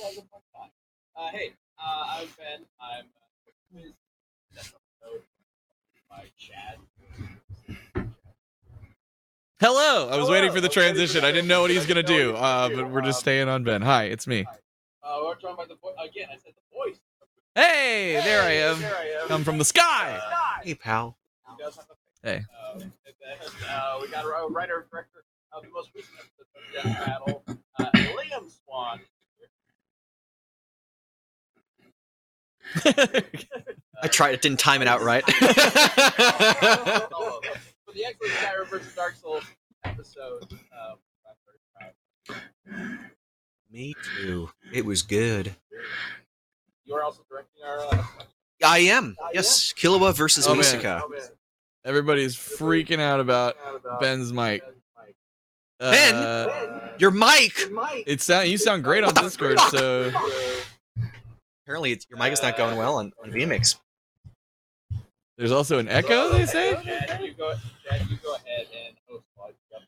[0.00, 0.70] still has a fun time.
[1.16, 2.66] Uh, hey, uh, I'm Ben.
[2.80, 3.92] I'm uh, quiz
[6.10, 6.78] by Chad.
[9.60, 10.08] Hello.
[10.08, 10.30] I was Hello.
[10.30, 11.24] waiting for the I was waiting for transition.
[11.24, 12.34] I didn't know what he's gonna do.
[12.34, 13.82] Uh, but we're just staying on Ben.
[13.82, 14.46] Hi, it's me.
[15.02, 16.28] Uh, we're talking about the voice again.
[16.30, 16.98] I said the voice.
[17.54, 18.80] Hey, there I am.
[18.80, 19.28] There I am.
[19.28, 20.18] Come from the sky.
[20.62, 21.16] Hey, pal.
[21.48, 22.44] He does have a Hey.
[22.52, 26.84] Uh, and then uh, we got a writer director of the most recent episode of
[26.84, 27.42] Death Battle,
[27.78, 29.00] uh, Liam Swan.
[34.02, 35.24] I tried it, didn't time it out right.
[35.30, 35.32] For
[37.94, 39.44] the excellent Skyrim versus Dark Souls
[39.84, 40.44] episode.
[40.72, 42.34] Uh,
[43.70, 44.50] Me too.
[44.72, 45.54] It was good.
[46.84, 47.80] you are also directing our.
[47.80, 48.04] Uh,
[48.64, 49.16] I am.
[49.32, 50.62] Yes, Killua versus Oh, man.
[50.64, 51.02] Misaka.
[51.84, 53.56] Everybody's freaking out about
[54.00, 54.62] Ben's mic.
[55.80, 56.90] Uh, Ben?
[56.98, 57.54] Your mic.
[58.06, 59.58] It sound you sound great on Discord.
[59.70, 60.12] So
[61.70, 63.76] Apparently, it's, your mic is not going well on, on VMix.
[65.38, 66.32] there's also an echo.
[66.32, 66.74] They say.
[66.82, 67.54] Chad, you go,
[67.88, 69.82] Chad, you go ahead and host while you got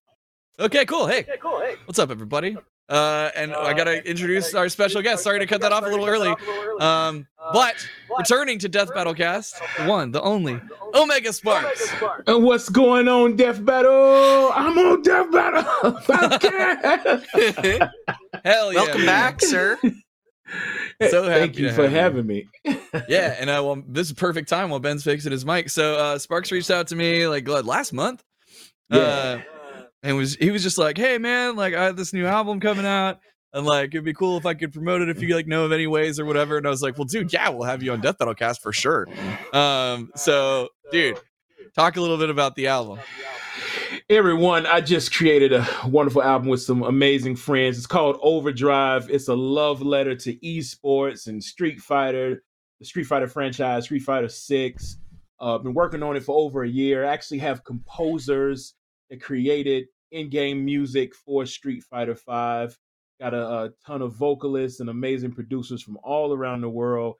[0.59, 1.09] the Okay, cool.
[1.09, 1.41] Hey, mic.
[1.41, 1.59] cool.
[1.59, 1.75] Hey.
[1.87, 2.57] what's up, everybody?
[2.89, 5.25] Uh, and I gotta introduce our special guest.
[5.25, 6.33] Sorry to cut that off a little early.
[6.79, 7.75] Um, but
[8.17, 10.61] returning to Death Battle Cast, the one, the only,
[10.95, 12.23] Omega Sparx.
[12.29, 14.53] And what's going on, Death Battle?
[14.55, 15.63] I'm on Death Battle
[16.03, 17.91] podcast.
[18.45, 18.83] Hell yeah!
[18.83, 19.81] Welcome back, sir.
[21.11, 22.47] So happy Thank you for having me.
[23.09, 25.69] Yeah, and I well, this is perfect time while Ben's fixing his mic.
[25.69, 28.23] So uh, Sparx reached out to me like last month.
[28.91, 29.41] Uh,
[30.03, 32.87] and was he was just like, "Hey man, like I have this new album coming
[32.87, 33.21] out,
[33.53, 35.73] and like it'd be cool if I could promote it if you like know of
[35.73, 38.01] any ways or whatever." And I was like, "Well, dude, yeah, we'll have you on
[38.01, 39.07] Death Battle Cast for sure."
[39.53, 41.19] Um, so dude,
[41.75, 42.99] talk a little bit about the album.
[44.13, 47.79] Everyone, I just created a wonderful album with some amazing friends.
[47.79, 49.09] It's called Overdrive.
[49.09, 52.45] It's a love letter to esports and Street Fighter,
[52.79, 54.99] the Street Fighter franchise, Street Fighter 6.
[55.41, 57.07] Uh, been working on it for over a year.
[57.07, 58.75] I actually have composers
[59.09, 62.79] that created in-game music for Street Fighter 5.
[63.19, 67.15] Got a, a ton of vocalists and amazing producers from all around the world.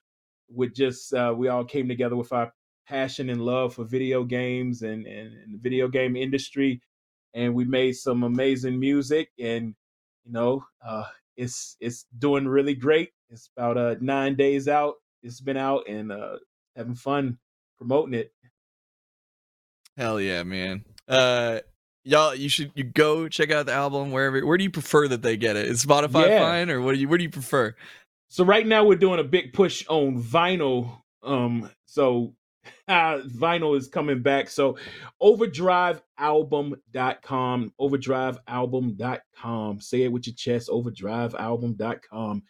[0.51, 2.53] With just uh, we all came together with our
[2.89, 6.81] passion and love for video games and, and, and the video game industry
[7.35, 9.75] and we made some amazing music and
[10.25, 11.05] you know uh
[11.37, 16.13] it's it's doing really great it's about uh nine days out it's been out and
[16.13, 16.37] uh
[16.77, 17.39] having fun
[17.79, 18.33] promoting it
[19.97, 20.85] Hell yeah, man.
[21.07, 21.61] Uh,
[22.05, 24.45] y'all, you should you go check out the album wherever.
[24.45, 25.67] Where do you prefer that they get it?
[25.67, 26.39] Is Spotify Yeah.
[26.39, 27.75] fine, or what do you where do you prefer?
[28.29, 32.35] so right now we're doing a big push on vinyl um so
[32.89, 34.49] uh, vinyl is coming back.
[34.51, 34.77] So
[35.23, 42.43] overdrivealbum.com overdrivealbum.com say it with your chest overdrivealbum.com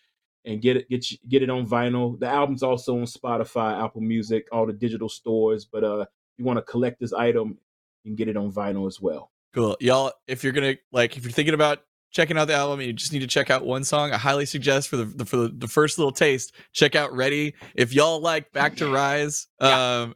[0.44, 2.18] and get it get get it on vinyl.
[2.18, 6.04] The album's also on spotify apple music all the digital stores but uh
[6.38, 7.58] you want to collect this item
[8.04, 9.32] can get it on vinyl as well.
[9.54, 10.12] Cool, y'all.
[10.26, 11.80] If you're gonna like, if you're thinking about
[12.12, 14.12] checking out the album, and you just need to check out one song.
[14.12, 17.54] I highly suggest for the, the for the, the first little taste, check out "Ready."
[17.74, 20.14] If y'all like "Back to Rise," um,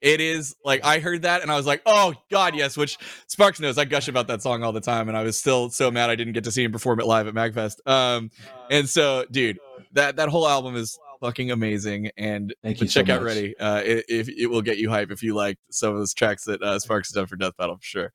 [0.00, 2.98] it is like I heard that and I was like, "Oh God, yes!" Which
[3.28, 5.90] Sparx knows I gush about that song all the time, and I was still so
[5.90, 7.86] mad I didn't get to see him perform it live at Magfest.
[7.86, 8.30] Um,
[8.70, 9.58] and so, dude,
[9.92, 13.28] that that whole album is fucking amazing, and Thank but you so check out much.
[13.28, 16.14] "Ready." Uh, it, if it will get you hype if you like some of those
[16.14, 18.12] tracks that uh, Sparx has done for Death Battle for sure.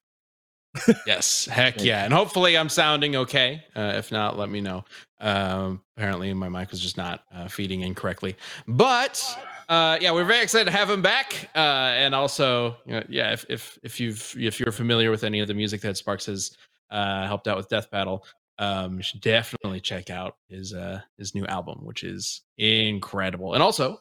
[1.05, 2.03] Yes, heck yeah.
[2.05, 3.63] And hopefully I'm sounding okay.
[3.75, 4.83] Uh, if not, let me know.
[5.19, 8.35] Um, apparently my mic was just not uh, feeding in correctly.
[8.67, 9.23] But
[9.69, 11.49] uh, yeah, we're very excited to have him back.
[11.55, 11.59] Uh,
[11.95, 15.47] and also, you know, yeah, if, if if you've if you're familiar with any of
[15.47, 16.55] the music that Sparx has
[16.91, 18.25] uh, helped out with Death Battle,
[18.59, 23.53] um, you should definitely check out his uh, his new album, which is incredible.
[23.53, 23.99] And also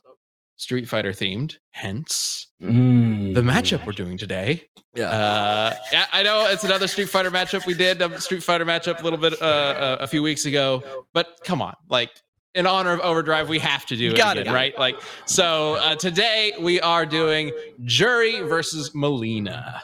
[0.57, 3.35] Street Fighter themed, hence Mm.
[3.35, 4.67] the matchup we're doing today.
[4.95, 5.11] Yeah.
[5.11, 7.67] Uh, yeah, I know it's another Street Fighter matchup.
[7.67, 10.83] We did a Street Fighter matchup a little bit uh, uh, a few weeks ago,
[11.13, 12.11] but come on, like
[12.55, 14.57] in honor of Overdrive, we have to do it got again, it.
[14.57, 14.79] right?
[14.79, 17.53] Like, so uh, today we are doing
[17.85, 19.81] Juri versus Mileena,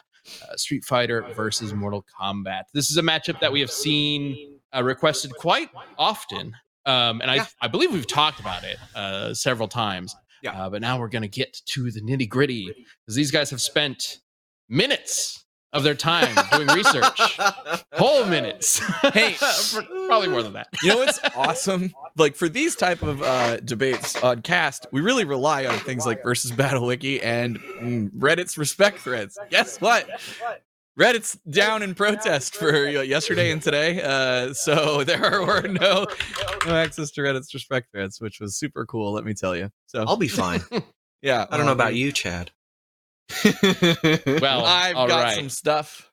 [0.51, 2.63] uh, Street Fighter versus Mortal Kombat.
[2.73, 6.55] This is a matchup that we have seen uh, requested quite often,
[6.87, 7.47] um, and I Yeah.
[7.61, 10.17] I believe we've talked about it uh, several times.
[10.43, 10.53] Yeah.
[10.67, 14.19] Uh, but now we're gonna get to the nitty gritty because these guys have spent
[14.69, 15.39] minutes
[15.73, 17.19] of their time doing research,
[17.95, 18.81] whole minutes.
[19.13, 19.37] Hey.
[20.07, 20.69] probably more than that.
[20.83, 25.25] you know what's awesome like for these type of uh debates on cast we really
[25.25, 30.09] rely on things like versus battle wiki and mm, reddit's respect threads guess what
[30.99, 34.03] Reddit's down in protest for yesterday and today.
[34.03, 36.07] Uh, so there were no
[36.67, 39.13] no access to Reddit's respect threads, which was super cool.
[39.13, 39.71] Let me tell you.
[39.87, 40.61] So I'll be fine.
[41.23, 42.51] yeah, I don't know about you, Chad.
[43.45, 45.37] Well, I've all got right.
[45.37, 46.11] some stuff.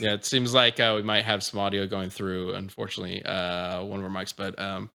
[0.00, 2.54] Yeah, it seems like uh, we might have some audio going through.
[2.54, 4.90] Unfortunately, uh, one of our mics, but um,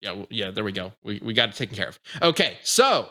[0.00, 0.92] yeah, yeah, there we go.
[1.02, 1.98] We we got it taken care of.
[2.22, 3.08] Okay, so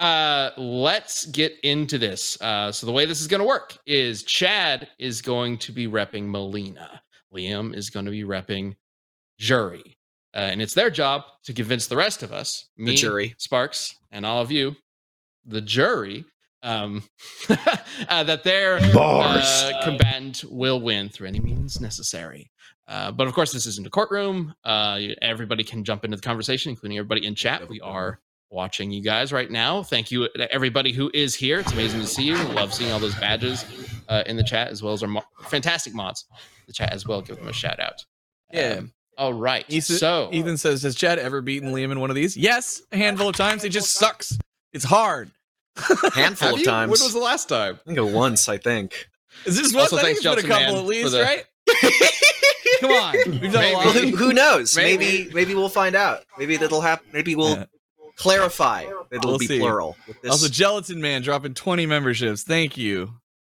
[0.00, 2.40] uh, let's get into this.
[2.40, 5.86] Uh, so the way this is going to work is Chad is going to be
[5.86, 7.00] repping Mileena.
[7.34, 8.74] Liam is going to be repping
[9.38, 9.96] Juri,
[10.34, 13.34] uh, and it's their job to convince the rest of us, me, The jury.
[13.38, 14.74] Sparx, and all of you,
[15.44, 16.24] the jury,
[16.62, 17.02] um,
[18.08, 19.44] uh, that their Bars.
[19.44, 22.50] uh, combatant will win through any means necessary.
[22.88, 24.54] Uh, but of course, this isn't a courtroom.
[24.64, 27.68] Uh, everybody can jump into the conversation, including everybody in chat.
[27.68, 28.18] We are
[28.50, 29.82] watching you guys right now.
[29.82, 31.60] Thank you to everybody who is here.
[31.60, 32.36] It's amazing to see you.
[32.54, 33.64] Love seeing all those badges
[34.08, 37.06] uh, in the chat, as well as our mo- fantastic mods in the chat as
[37.06, 37.20] well.
[37.20, 38.04] Give them a shout out.
[38.52, 38.76] Yeah.
[38.78, 39.64] Um, all right.
[39.68, 42.96] Ethan, so Ethan says, "Has Chad ever beaten Liam in one of these?" Yes, a
[42.96, 43.64] handful of times.
[43.64, 44.38] It just sucks.
[44.72, 45.30] It's hard.
[46.14, 46.64] Handful of you?
[46.64, 46.90] times.
[46.90, 47.78] When was the last time?
[47.82, 48.48] I think it once.
[48.48, 49.08] I think.
[49.44, 50.04] Is this Also, what?
[50.04, 51.44] I think thanks, it's been a couple Man, at least, for the- right?
[52.80, 53.74] Come on, we've done Maybe.
[53.74, 54.76] a Well, who, who knows?
[54.76, 55.04] Maybe.
[55.04, 55.34] Maybe.
[55.34, 56.24] maybe we'll find out.
[56.38, 57.06] Maybe that'll happen.
[57.12, 57.64] Maybe we'll Yeah.
[58.18, 59.58] Clarify that it'll We'll be see.
[59.58, 59.96] plural.
[60.06, 60.30] With this.
[60.30, 62.42] Also, Gelatin Man dropping twenty memberships.
[62.42, 63.12] Thank you.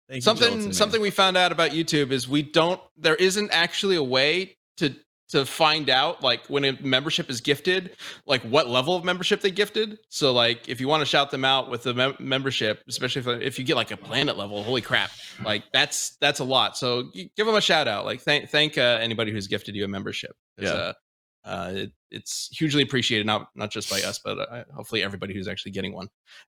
[0.10, 0.74] Thank you, something Gelatin Man.
[0.74, 4.94] something we found out about YouTube is we don't there isn't actually a way to
[5.30, 7.96] to find out like when a membership is gifted
[8.28, 11.44] like what level of membership they gifted so like if you want to shout them
[11.44, 14.82] out with a mem- membership especially if, if you get like a planet level holy
[14.82, 15.10] crap
[15.44, 19.00] like that's that's a lot so give them a shout out like thank thank uh,
[19.02, 20.70] anybody who's gifted you a membership Yeah.
[20.70, 20.94] uh,
[21.46, 25.48] uh, it, it's hugely appreciated not not just by us but uh, hopefully everybody who's
[25.48, 26.08] actually getting one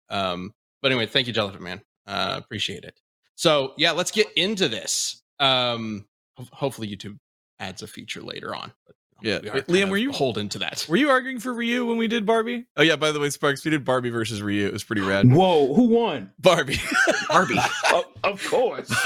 [0.10, 0.52] um
[0.82, 3.00] but anyway thank you Gelatin Man uh appreciate it
[3.40, 5.22] so yeah, let's get into this.
[5.40, 6.08] Um,
[6.38, 7.20] ho- hopefully YouTube
[7.60, 8.74] adds a feature later on.
[8.88, 9.54] But, you know, Yeah.
[9.54, 10.88] we Wait, Liam, were you- holding to that?
[10.90, 12.66] Were you arguing for Ryu when we did Barbie?
[12.78, 12.96] Oh yeah.
[12.96, 14.66] By the way, Sparx, we did Barbie versus Ryu.
[14.66, 15.32] It was pretty rad.
[15.32, 16.32] Whoa, who won?
[16.40, 16.80] Barbie.
[17.30, 17.60] Barbie.
[17.94, 18.92] of, of course.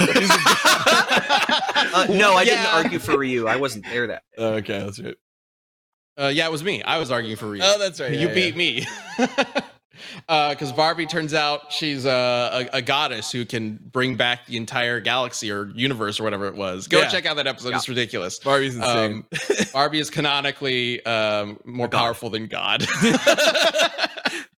[1.94, 3.46] Uh, no, I didn't argue for Ryu.
[3.46, 4.22] I wasn't there that.
[4.38, 5.14] Oh, okay, that's right.
[6.18, 6.82] Uh, yeah, it was me.
[6.82, 7.62] I was arguing for Ryu.
[7.64, 8.12] Oh, that's right.
[8.12, 8.58] you yeah, beat yeah.
[8.58, 8.86] me.
[10.26, 15.00] Because Barbie turns out she's a, a, a goddess who can bring back the entire
[15.00, 16.88] galaxy or universe or whatever it was.
[16.88, 17.08] Go Yeah.
[17.08, 18.38] check out that episode; it's ridiculous.
[18.38, 19.12] Barbie's insane.
[19.12, 19.26] Um,
[19.72, 22.82] Barbie is canonically um, more powerful than God.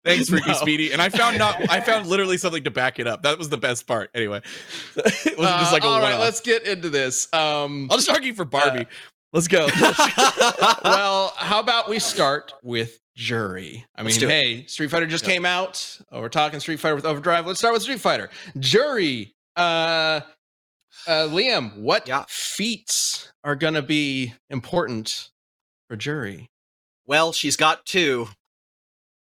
[0.05, 0.55] Thanks, Freaky No.
[0.55, 0.91] Speedy.
[0.91, 1.69] And I found not.
[1.69, 3.23] I found literally something to back it up.
[3.23, 4.11] That was the best part.
[4.13, 4.41] Anyway,
[4.95, 7.31] it wasn't just like a Uh, all right, let's get into this.
[7.33, 8.85] Um, I'll just argue for Barbie.
[9.35, 9.67] let's go.
[10.83, 13.85] well, how about we start with Juri?
[13.95, 15.33] I mean, hey, Street Fighter just Yeah.
[15.33, 15.99] came out.
[16.11, 17.45] Oh, we're talking Street Fighter with Overdrive.
[17.47, 18.29] Let's start with Street Fighter.
[18.59, 19.33] Juri.
[19.55, 20.21] Uh,
[21.07, 22.25] uh, Liam, what Yeah.
[22.27, 25.29] feats are going to be important
[25.87, 26.49] for Juri?
[27.05, 28.29] Well, she's got two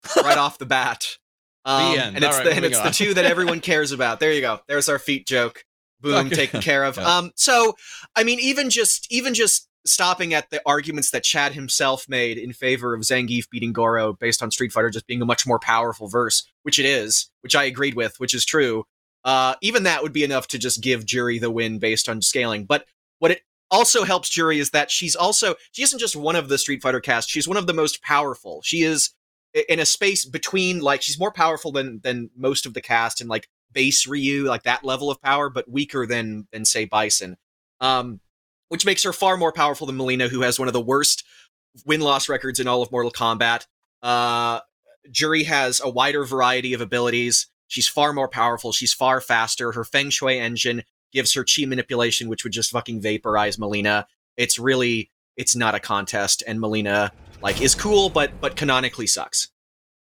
[0.17, 1.17] right off the bat.
[1.65, 2.17] Um, end.
[2.17, 2.87] And it's All right, the and it's on.
[2.87, 4.19] the two that everyone cares about.
[4.21, 4.61] There you go.
[4.67, 5.65] There's our feet joke.
[6.01, 6.35] Boom, Okay.
[6.35, 6.97] taken care of.
[6.97, 7.05] Yeah.
[7.19, 7.77] Um, so
[8.17, 12.53] I mean, even just even just stopping at the arguments that Chad himself made in
[12.53, 16.09] favor of Zangief beating Goro based on Street Fighter just being a much more powerful
[16.09, 18.85] verse, which it is, which I agreed with, which is true.
[19.25, 22.65] Uh, even that would be enough to just give Juri the win based on scaling.
[22.65, 22.87] But
[23.19, 26.59] what it also helps Juri is that she's also she isn't just one of the
[26.59, 27.31] Street Fighter cast.
[27.31, 28.63] She's one of the most powerful.
[28.63, 29.11] She is
[29.69, 33.31] in a space between like she's more powerful than than most of the cast and
[33.31, 37.37] like base Ryu, like that level of power, but weaker than than say Bison.
[37.81, 38.21] Um,
[38.73, 41.25] which makes her far more powerful than Mileena, who has one of the worst
[41.85, 43.67] win loss records in all of Mortal Kombat.
[44.03, 44.61] Uh,
[45.11, 47.49] Juri has a wider variety of abilities.
[47.69, 48.73] She's far more powerful.
[48.73, 49.73] She's far faster.
[49.73, 54.07] Her Feng Shui engine gives her chi manipulation, which would just fucking vaporize Mileena.
[54.39, 57.11] It's really, it's not a contest, and Mileena
[57.43, 59.49] like is cool, but but canonically sucks.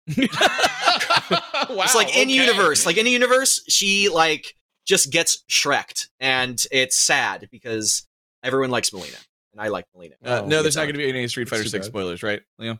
[0.09, 2.33] wow, it's like in okay.
[2.33, 8.05] universe, like in the universe, she like just gets shreked, and it's sad because
[8.43, 10.13] everyone likes Mileena, and I like Mileena.
[10.23, 11.91] Uh, Oh, no, there's not going to be any Street Fighter Six bad.
[11.91, 12.79] spoilers, right, Liam?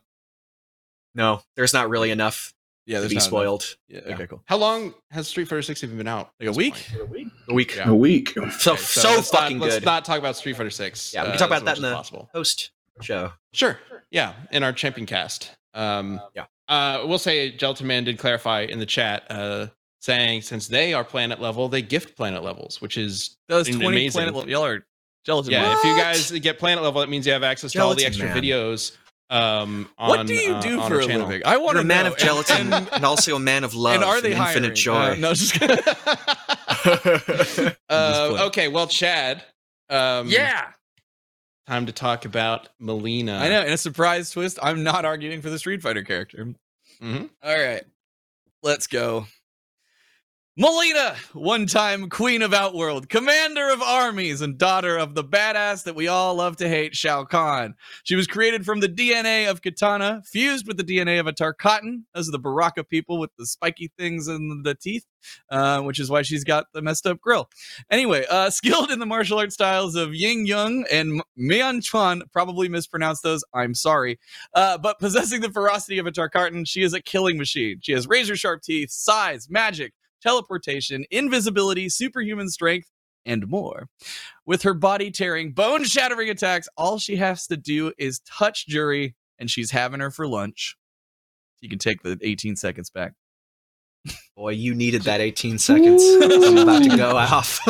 [1.14, 2.54] No, there's not really enough
[2.86, 3.76] Yeah, to be spoiled.
[3.88, 4.14] Yeah, Yeah.
[4.14, 4.42] okay, cool.
[4.46, 6.30] How long has Street Fighter Six even been out?
[6.40, 6.74] Like a week?
[7.00, 7.28] a week?
[7.48, 7.76] A week.
[7.76, 7.88] Yeah.
[7.90, 8.30] A week.
[8.58, 11.12] So Okay, so, let's fucking not, Let's not talk about Street Fighter Six.
[11.12, 12.30] Yeah, we can uh, talk about that in the- possible.
[12.32, 13.32] Post show.
[13.52, 13.78] Sure.
[14.10, 15.56] Yeah, in our champion cast.
[15.74, 16.46] Um, Yeah.
[16.68, 19.66] Uh, we'll say Gelatin Man did clarify in the chat, uh,
[20.00, 23.82] saying since they are planet level, they gift planet levels, which is That was Amazing.
[23.82, 24.50] 20 planet level.
[24.50, 24.86] Y'all are
[25.24, 25.52] gelatin.
[25.52, 25.62] yeah.
[25.62, 25.76] Man.
[25.78, 28.26] If you guys get planet level, that means you have access to all the extra
[28.26, 28.36] Man.
[28.36, 28.96] videos.
[29.30, 31.26] Um, on, What do you uh, do on for our a channel.
[31.28, 31.42] living?
[31.46, 32.10] I want You're to a man know.
[32.12, 34.74] of gelatin And, and, also a man of love and are and infinite hiring?
[34.74, 34.94] joy.
[34.94, 35.78] Uh, no, just kidding.
[37.88, 39.44] Uh, okay, well, Chad.
[39.88, 40.68] Um, yeah,
[41.66, 43.38] Time to talk about Mileena.
[43.38, 43.62] I know.
[43.64, 46.54] In a surprise twist, I'm not arguing for the Street Fighter character.
[47.02, 47.28] Mhm.
[47.42, 47.84] All right,
[48.62, 49.26] let's go.
[50.60, 55.94] Mileena, one time queen of Outworld, commander of armies, and daughter of the badass that
[55.94, 57.74] we all love to hate, Shao Kahn.
[58.04, 62.02] She was created from the DNA of Katana, fused with the DNA of a Tarkatan,
[62.14, 65.06] are the Baraka people with the spiky things in the teeth,
[65.48, 67.48] uh, which is why she's got the messed up grill.
[67.90, 72.68] Anyway, uh, skilled in the martial art styles of Ying Yung and Mian Chuan, probably
[72.68, 74.18] mispronounced those, I'm sorry.
[74.52, 77.78] Uh, but possessing the ferocity of a Tarkatan, she is a killing machine.
[77.80, 82.90] She has razor sharp teeth, sais, magic, teleportation, invisibility, superhuman strength,
[83.26, 83.88] and more.
[84.46, 89.14] With her body tearing, bone shattering attacks, all she has to do is touch Juri,
[89.38, 90.76] and she's having her for lunch.
[91.60, 93.12] You can take the 18 seconds back.
[94.34, 96.02] Boy, you needed that 18 seconds.
[96.02, 97.60] I'm about to go off.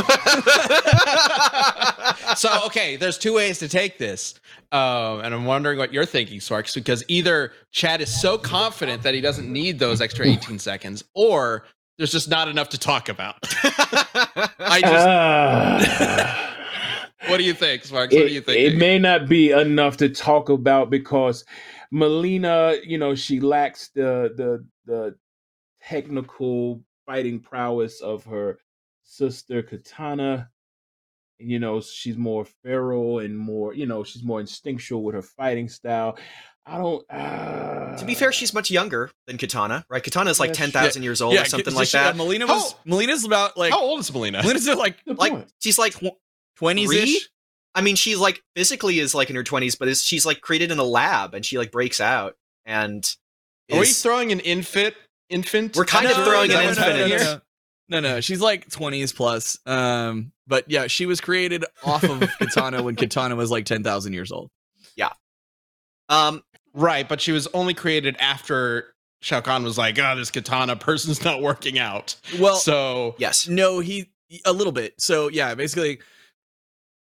[2.39, 4.39] so okay, there's two ways to take this,
[4.71, 9.15] um, and I'm wondering what you're thinking, Sparx, because either Chad is so confident that
[9.15, 11.65] he doesn't need those extra 18 seconds, or
[12.01, 13.37] there's just not enough to talk about.
[14.59, 16.57] I just Ah.
[17.29, 17.93] what do you think, Sparx?
[17.93, 18.59] What it, do you think?
[18.59, 21.45] it may not be enough to talk about because
[21.93, 25.15] Mileena, you know, she lacks the the the
[25.83, 28.59] technical fighting prowess of her
[29.03, 30.49] sister Katana.
[31.39, 35.69] You know, she's more feral and more, you know, she's more instinctual with her fighting
[35.69, 36.17] style.
[36.67, 37.05] I don't.
[37.11, 40.03] Uh, to be fair, she's much younger than Katana, right?
[40.03, 42.17] Katana is like That's 10,000 years old yeah, or something like she- uh, that.
[42.17, 44.41] Mileena was How- Mileena's about like How old is Mileena?
[44.43, 45.95] Mileena's like Like, she's like,
[46.61, 47.29] 20s ish.
[47.75, 50.71] I mean, she's like physically is like in her 20s, but is she's like created
[50.71, 52.37] in a lab and she like breaks out
[52.67, 53.05] and
[53.73, 54.95] Are we throwing an infant?
[55.29, 55.77] Infant?
[55.77, 56.57] We're kind of throwing her?
[56.59, 57.43] an Is that what's infant in happening here.
[57.89, 59.59] No, no, she's like 20s plus.
[59.67, 64.31] Um, but yeah, she was created off of Katana when Katana was like 10,000 years
[64.31, 64.51] old.
[64.97, 65.11] Yeah.
[66.09, 70.77] Um Right, but she was only created after Shao Kahn was like, "Oh, this katana
[70.77, 73.49] person's not working out." Well, so yes.
[73.49, 74.11] no, he
[74.45, 74.95] a little bit.
[75.01, 75.99] So yeah, basically,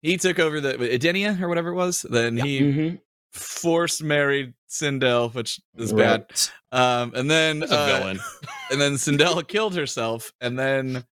[0.03, 2.03] he took over the Edenia or whatever it was.
[2.03, 3.01] Then he Mhm.
[3.33, 6.27] forced married Sindel, which is Right.
[6.29, 6.41] bad.
[6.73, 8.21] Um, and then a uh, villain.
[8.71, 11.05] and then Sindel killed herself, and then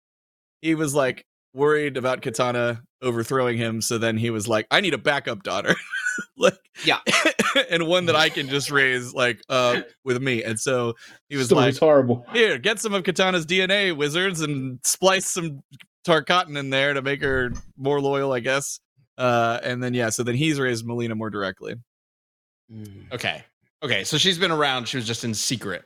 [0.60, 3.80] he was like worried about Katana overthrowing him.
[3.80, 5.74] So then he was like, "I need a backup daughter,
[6.36, 7.00] like Yeah.
[7.70, 10.94] and one that I can just raise like uh with me." And so
[11.28, 12.26] he was Story's like, horrible.
[12.32, 15.62] "Here, get some of Katana's DNA, wizards, and splice some
[16.06, 18.80] Tarkatan in there to make her more loyal, I guess."
[19.18, 21.74] Uh, and then yeah, so then he's raised Mileena more directly.
[23.12, 23.44] Okay,
[23.82, 24.04] okay.
[24.04, 24.88] So she's been around.
[24.88, 25.84] She was just in secret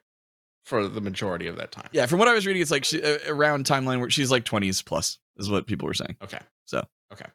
[0.66, 1.88] for the majority of that time.
[1.92, 4.45] Yeah, from what I was reading, it's like she, uh, around timeline where she's like
[4.45, 6.16] 20s plus is what people were saying.
[6.23, 6.40] Okay.
[6.66, 6.85] So.
[7.12, 7.26] okay.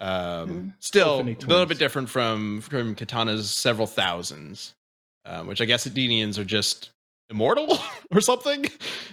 [0.00, 0.72] Um, Mm.
[0.80, 4.74] still a little bit different from from Katana's several thousands,
[5.24, 6.90] um, which I guess Edenians are just
[7.30, 7.78] immortal
[8.12, 8.66] or something.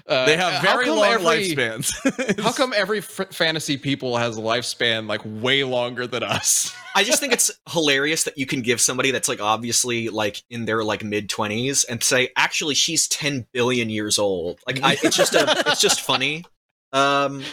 [0.07, 2.39] Uh, they have very long every- lifespans.
[2.43, 6.75] How come every f- fantasy people has a lifespan like way longer than us?
[6.95, 10.65] I just think it's hilarious that you can give somebody that's like obviously like in
[10.65, 14.59] their like mid 20s and say actually she's 10 billion years old.
[14.67, 16.43] Like I, it's just a it's just funny.
[16.91, 17.43] Um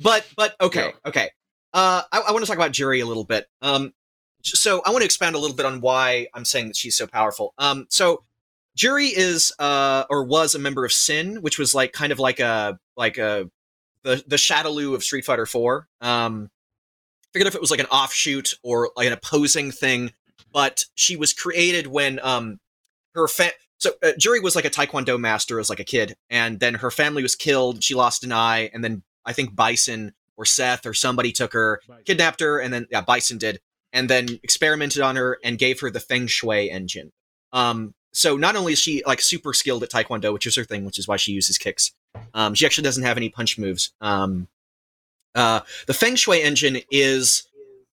[0.00, 1.30] but but okay, okay.
[1.72, 3.46] Uh I, I want to talk about Juri a little bit.
[3.62, 3.92] Um
[4.42, 7.06] so I want to expand a little bit on why I'm saying that she's so
[7.06, 7.54] powerful.
[7.58, 8.24] Um so
[8.76, 12.40] Juri is uh or was a member of Sin, which was like kind of like
[12.40, 13.50] a like a
[14.02, 15.88] the the Shadaloo of Street Fighter 4.
[16.00, 16.50] Um
[17.32, 20.12] figured if it was like an offshoot or like an opposing thing,
[20.52, 22.58] but she was created when um
[23.14, 26.58] her fa- so uh, Jury was like a taekwondo master as like a kid, and
[26.60, 27.82] then her family was killed.
[27.82, 31.80] She lost an eye, and then I think Bison or Seth or somebody took her,
[32.06, 33.60] kidnapped her, and then yeah, Bison did,
[33.92, 37.12] and then experimented on her and gave her the Feng Shui engine.
[37.52, 40.84] Um, so not only is she like super skilled at taekwondo, which is her thing,
[40.84, 41.92] which is why she uses kicks.
[42.32, 43.92] Um, she actually doesn't have any punch moves.
[44.00, 44.48] Um,
[45.34, 47.46] uh, the Feng Shui engine is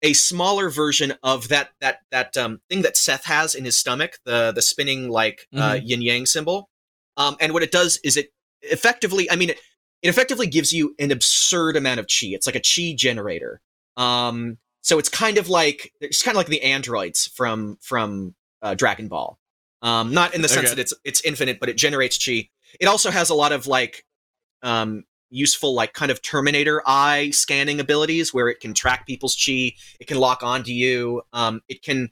[0.02, 4.18] a smaller version of that that that um, thing that Seth has in his stomach,
[4.25, 6.71] the the spinning like uh, yin yang symbol.
[7.16, 9.59] Um, and what it does is it effectively, I mean, it,
[10.02, 12.28] it effectively gives you an absurd amount of chi.
[12.28, 13.61] It's like a chi generator.
[13.97, 18.75] Um, so it's kind of like it's kind of like the androids from from uh,
[18.75, 19.38] Dragon Ball.
[19.83, 20.75] Um, not in the sense Okay.
[20.75, 22.49] that it's it's infinite, but it generates chi.
[22.81, 24.05] It also has a lot of like
[24.62, 29.73] um, useful like kind of Terminator eye scanning abilities where it can track people's chi.
[30.00, 31.23] It can lock onto you.
[31.33, 32.11] Um, it can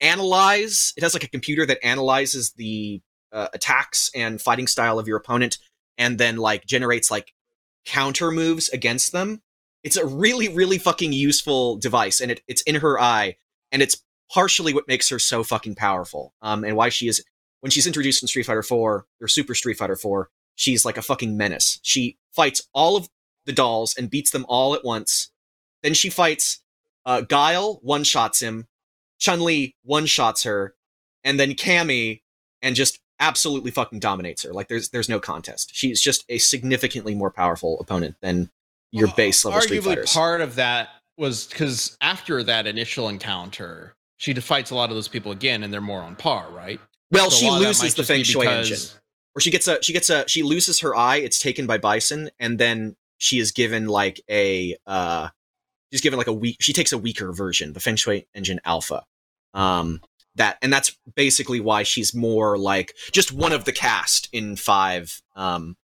[0.00, 0.92] analyze.
[0.96, 3.00] It has like a computer that analyzes the
[3.32, 5.58] uh, attacks and fighting style of your opponent,
[5.98, 7.32] and then like generates like
[7.84, 9.42] counter moves against them.
[9.82, 13.36] It's a really, really fucking useful device, and it, it's in her eye,
[13.70, 16.34] and it's partially what makes her so fucking powerful.
[16.40, 17.22] Um, and why she is
[17.60, 21.02] when she's introduced in Street Fighter 4 or Super Street Fighter 4, she's like a
[21.02, 21.80] fucking menace.
[21.82, 23.08] She fights all of
[23.46, 25.30] the dolls and beats them all at once.
[25.82, 26.60] Then she fights
[27.06, 28.66] uh, Guile, one shots him.
[29.18, 30.74] Chun Li one shots her,
[31.22, 32.22] and then Cammy
[32.60, 34.52] and just absolutely fucking dominates her.
[34.52, 35.70] Like there's there's no contest.
[35.74, 38.50] She's just a significantly more powerful opponent than
[38.92, 40.12] your Well, base level Street Fighters.
[40.12, 45.08] part of that was because after that initial encounter, she fights a lot of those
[45.08, 46.80] people again, and they're more on par, right?
[47.10, 49.00] well, So she lot of that loses the Feng Shui because- engine.
[49.36, 52.30] Or she gets a she gets a she loses her eye, it's taken by Bison,
[52.38, 55.28] and then she is given like a uh
[55.90, 59.04] she's given like a weak she takes a weaker version, the Feng Shui engine alpha.
[59.52, 60.00] Um
[60.36, 65.22] that and that's basically why she's more like just one of the cast in five.
[65.36, 65.76] Um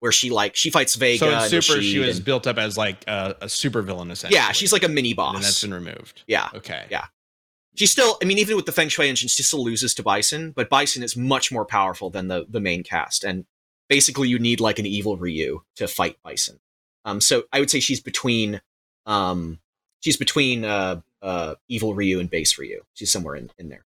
[0.00, 2.46] where she like she fights Vega So in and Super, she Rashid was and- built
[2.46, 4.34] up as like a, a super villain, essentially.
[4.38, 5.34] yeah, she's like a mini boss.
[5.36, 6.22] and that's been removed.
[6.26, 6.48] Yeah.
[6.54, 6.84] Okay.
[6.90, 7.04] Yeah.
[7.74, 10.50] She still, I mean, even with the Feng Shui engine, she still loses to Bison,
[10.52, 13.44] but Bison is much more powerful than the the main cast, and
[13.90, 16.58] basically you need like an evil Ryu to fight Bison.
[17.04, 18.60] Um, so I would say she's between,
[19.06, 19.60] um,
[20.00, 22.82] she's between uh, uh, evil Ryu and base Ryu.
[22.94, 23.84] She's somewhere in in there.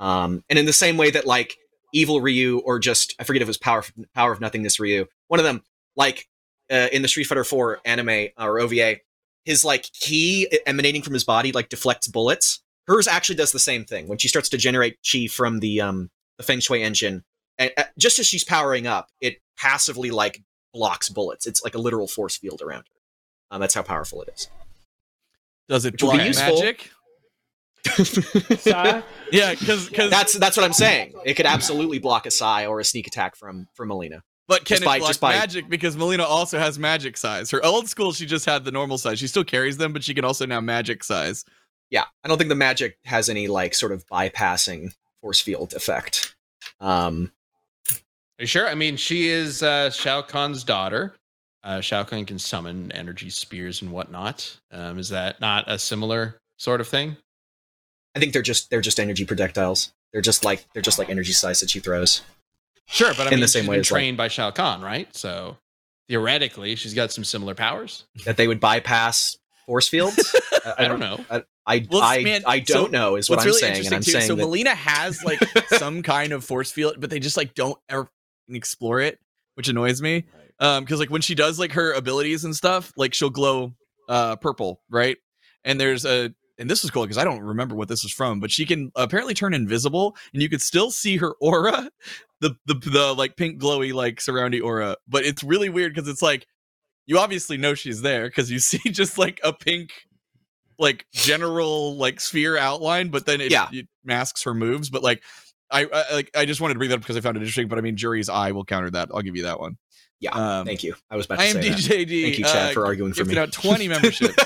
[0.00, 1.56] Um, and in the same way that like
[1.92, 5.40] evil Ryu or just I forget if it was power power of nothingness Ryu, one
[5.40, 5.62] of them
[5.96, 6.28] like
[6.70, 8.96] uh, in the Street Fighter 4 anime or OVA,
[9.44, 12.62] his like ki emanating from his body like deflects bullets.
[12.86, 16.10] Hers actually does the same thing when she starts to generate chi from the um
[16.36, 17.24] the Feng Shui engine.
[17.58, 21.46] And uh, just as she's powering up, it passively like blocks bullets.
[21.46, 23.00] It's like a literal force field around her.
[23.50, 24.48] Um, that's how powerful it is.
[25.68, 26.54] Does it Which will be block useful.
[26.54, 26.90] magic?
[29.32, 29.36] Sai?
[29.38, 31.14] Yeah, because because that's that's what I'm saying.
[31.24, 34.20] It could absolutely block a Sai or a sneak attack from from Mileena.
[34.46, 35.68] but can just it by- block just by- magic?
[35.68, 37.50] Because Mileena also has magic sais.
[37.50, 39.18] Her old school, she just had the normal sais.
[39.18, 41.44] She still carries them, but she can also now magic sais.
[41.90, 46.34] Yeah, I don't think the magic has any like sort of bypassing force field effect.
[46.80, 47.32] Um,
[47.90, 48.68] Are you sure?
[48.68, 51.14] I mean, she is uh, Shao Kahn's daughter.
[51.64, 54.58] Uh, Shao Kahn can summon energy spears and whatnot.
[54.70, 57.16] Um, is that not a similar sort of thing?
[58.18, 59.92] I think they're just they're just energy projectiles.
[60.12, 62.22] They're just like they're just like energy sais that she throws.
[62.86, 64.50] Sure, but I In mean, the same she's way been as, like- trained by Shao
[64.50, 65.14] Kahn, right?
[65.14, 65.56] So
[66.08, 68.04] theoretically, she's got some similar powers.
[68.24, 70.34] That they would bypass force fields.
[70.78, 71.20] I don't know.
[71.66, 74.02] I Well, I, man, I don't so know is what I'm really saying, and I'm
[74.02, 74.10] too.
[74.12, 77.54] saying So that Mileena has like some kind of force field, but they just like
[77.54, 78.08] don't ever
[78.48, 79.18] explore it,
[79.54, 80.24] which annoys me.
[80.60, 83.74] Um, because like when she does like her abilities and stuff, like she'll glow
[84.08, 85.18] uh purple, right?
[85.64, 88.40] And there's a and this is cool because I don't remember what this is from,
[88.40, 91.90] but she can apparently turn invisible, and you could still see her aura,
[92.40, 94.96] the the the like pink glowy like surrounding aura.
[95.08, 96.46] But it's really weird because it's like
[97.06, 99.90] you obviously know she's there because you see just like a pink
[100.78, 103.68] like general like sphere outline, but then it, Yeah.
[103.72, 104.90] it masks her moves.
[104.90, 105.22] But like
[105.70, 107.68] I, I like I just wanted to bring that up because I found it interesting.
[107.68, 109.08] But I mean, Juri's eye will counter that.
[109.12, 109.76] I'll give you that one.
[110.20, 110.94] Yeah, Um, thank you.
[111.10, 111.78] I was about to I am say that.
[111.78, 112.22] DJD.
[112.24, 113.38] Thank you, Chad, uh, for arguing for me.
[113.38, 114.36] out twenty memberships.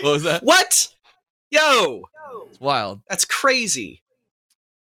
[0.00, 0.42] what was that?
[0.42, 0.88] What?
[1.50, 2.02] Yo,
[2.48, 3.00] It's wild.
[3.08, 4.02] that's crazy.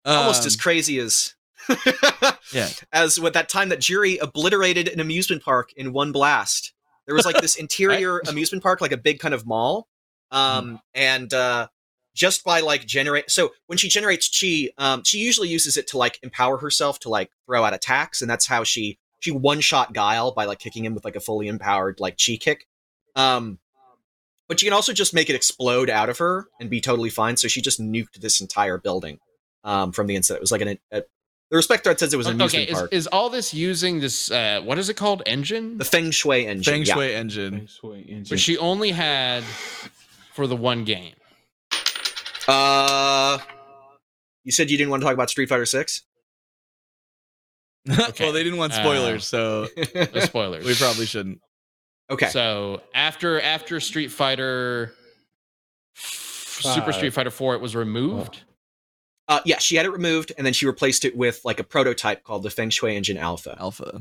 [0.05, 1.35] Almost Um, as crazy as
[2.53, 2.69] Yeah.
[2.93, 6.73] as with that time that Juri obliterated an amusement park in one blast.
[7.07, 9.89] There was like this interior amusement park, like a big kind of mall,
[10.31, 11.69] um, and uh,
[12.15, 13.31] just by like generate.
[13.31, 17.09] So when she generates chi, um, she usually uses it to like empower herself to
[17.09, 20.85] like throw out attacks, and that's how she she one shot Guile by like kicking
[20.85, 22.67] him with like a fully empowered like chi kick.
[23.17, 23.59] Um,
[24.51, 27.37] but you can also just make it explode out of her and be totally fine.
[27.37, 29.21] So she just nuked this entire building
[29.63, 30.35] um, from the inside.
[30.35, 31.03] It was like an a,
[31.51, 32.93] the respect thread says it was an okay, amusement is, park.
[32.93, 34.29] is all this using this?
[34.29, 35.23] Uh, what is it called?
[35.25, 35.79] Engine?
[35.79, 36.73] the Feng Shui engine.
[36.73, 36.95] Feng yeah.
[36.95, 37.59] Shui engine.
[37.59, 38.27] Feng Shui engine.
[38.29, 39.45] But she only had
[40.35, 41.15] for the one game.
[42.49, 43.39] Uh,
[44.43, 46.03] you said you didn't want to talk about Street Fighter Six.
[47.87, 50.65] well, they didn't want spoilers, so No spoilers.
[50.65, 51.41] we probably shouldn't.
[52.11, 52.29] Okay.
[52.29, 54.93] So after after Street Fighter,
[55.95, 58.43] Super Street Fighter Four, it was removed.
[59.29, 62.25] Uh, yeah, she had it removed, and then she replaced it with like a prototype
[62.25, 64.01] called the Feng Shui Engine Alpha, Alpha.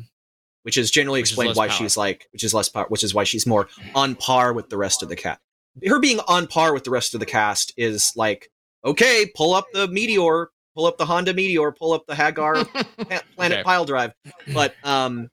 [0.63, 1.77] which is generally Which explained less why power.
[1.77, 4.77] she's like, which is less power, which is why she's more on par with the
[4.77, 5.39] rest of the cat.
[5.87, 8.49] Her being on par with the rest of the cast is like,
[8.83, 12.65] okay, pull up the Meteor, pull up the Honda Meteor, pull up the Haggar
[13.35, 13.63] Planet Okay.
[13.63, 14.13] Pile Drive.
[14.51, 15.29] But um,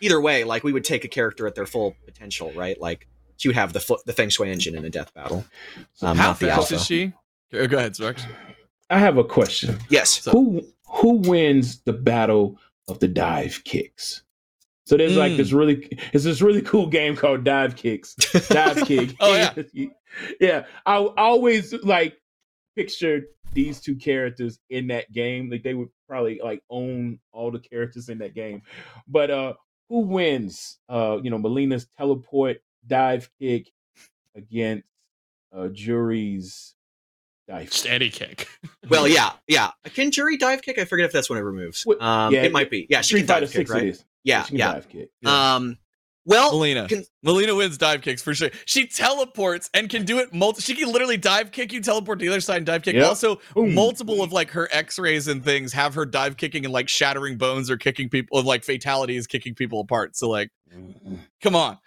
[0.00, 2.80] either way, like we would take a character at their full potential, right?
[2.80, 3.06] Like
[3.36, 5.44] she would have the fo- the Feng Shui engine in a death battle.
[6.02, 6.74] Um, How not the fast alpha.
[6.76, 7.12] is she?
[7.54, 8.24] Okay, Go ahead, Sparx.
[8.90, 9.78] I have a question.
[9.88, 10.22] Yes.
[10.22, 12.58] So- Who who wins the battle
[12.88, 14.22] of the dive kicks?
[14.86, 15.36] So there's like Mm.
[15.36, 18.14] this really, it's this really cool game called Dive Kicks.
[18.48, 19.14] Dive Kick.
[19.20, 19.86] Oh, yeah.
[20.40, 20.64] yeah.
[20.86, 22.16] I always like
[22.74, 25.50] pictured these two characters in that game.
[25.50, 28.62] Like they would probably like own all the characters in that game.
[29.06, 29.52] But uh
[29.88, 30.78] who wins?
[30.88, 33.70] Uh, you know, Mileena's teleport dive kick
[34.34, 34.84] against
[35.54, 36.74] uh Juri's
[37.48, 37.70] dive.
[37.70, 37.92] Just kick.
[37.92, 38.48] any kick.
[38.88, 39.70] Well, yeah, yeah.
[39.94, 40.78] Can Juri dive kick?
[40.78, 41.84] I forget if that's one of her moves.
[41.84, 42.86] What- Um, yeah, it might be.
[42.90, 44.04] Yeah, she Street can dive kick, right?
[44.24, 44.72] Yeah, yeah.
[44.72, 45.10] dive kick.
[45.22, 45.54] Yeah.
[45.56, 45.78] Um,
[46.28, 46.88] well, Mileena.
[46.88, 48.50] can- Mileena wins dive kicks for sure.
[48.64, 50.62] She teleports and can do it multi.
[50.62, 52.94] She can literally dive kick you, teleport to the other side, and dive kick.
[52.94, 53.06] Yep.
[53.06, 53.74] Also, Boom.
[53.74, 57.70] multiple of like her X-rays and things have her dive kicking and like shattering bones
[57.70, 60.16] or kicking people, of like fatalities, kicking people apart.
[60.16, 60.50] So like,
[61.42, 61.78] come on.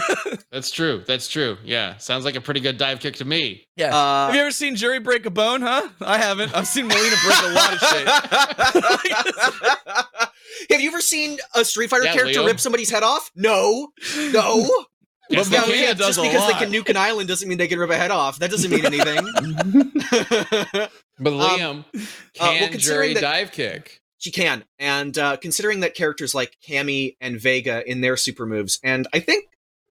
[0.52, 1.02] That's true.
[1.06, 1.56] That's true.
[1.64, 1.96] Yeah.
[1.98, 3.64] Sounds like a pretty good dive kick to me.
[3.76, 3.94] Yeah.
[3.96, 5.62] uh, have you ever seen Juri break a bone?
[5.62, 5.88] Huh?
[6.00, 6.54] I haven't.
[6.54, 8.08] I've seen Mileena break a lot of shit.
[10.70, 12.46] Have you ever seen a Street Fighter Yeah, character Leo.
[12.48, 13.30] rip somebody's head off?
[13.36, 13.88] No,
[14.32, 14.68] no.
[15.30, 15.96] Yes, But they Mileena can.
[15.98, 16.58] does Just because lot.
[16.58, 18.38] they can nuke an island doesn't mean they can rip a head off.
[18.38, 19.26] That doesn't mean anything.
[21.20, 21.84] But Liam,
[22.40, 24.00] well, can considering Juri that- dive kick?
[24.18, 24.64] She can.
[24.78, 29.20] And uh, considering that characters like Cammy and Vega in their super moves, and I
[29.20, 29.46] think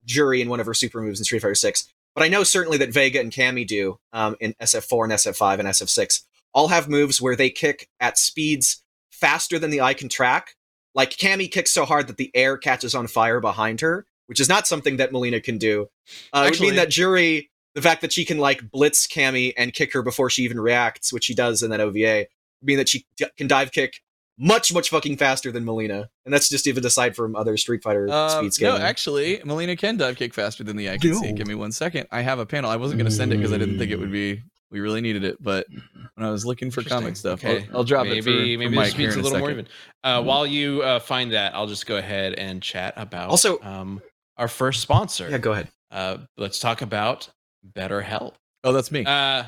[0.05, 2.77] Juri in one of her super moves in Street Fighter 6, but I know certainly
[2.79, 7.21] that Vega and Cammy do um, in SF4 and SF5 and SF6, all have moves
[7.21, 10.55] where they kick at speeds faster than the eye can track.
[10.93, 14.49] Like Cammy kicks so hard that the air catches on fire behind her, which is
[14.49, 15.87] not something that Mileena can do.
[16.33, 19.73] Uh, it would mean that Juri, the fact that she can like blitz Cammy and
[19.73, 22.25] kick her before she even reacts, which she does in that OVA,
[22.63, 24.01] mean that she d- can dive kick
[24.37, 26.07] much, much fucking faster than Mileena.
[26.25, 29.97] And that's just even aside from other Street Fighter Uh, speed no, actually, Mileena can
[29.97, 31.31] dive kick faster than the eye can see.
[31.33, 32.07] Give me one second.
[32.11, 32.69] I have a panel.
[32.69, 34.43] I wasn't going to send it because I didn't think it would be.
[34.69, 35.65] We really needed it, but
[36.15, 37.65] when I was looking for comic stuff, Okay.
[37.71, 39.67] I'll, I'll drop maybe, it for, maybe for this Mike speed's a little more even.
[40.03, 44.01] Uh, while you uh, find that, I'll just go ahead and chat about Also- um,
[44.35, 45.29] our first sponsor.
[45.29, 45.69] yeah, go ahead.
[45.91, 47.29] uh, let's talk about
[47.75, 48.33] BetterHelp.
[48.65, 49.05] Oh, that's me.
[49.05, 49.43] Uh,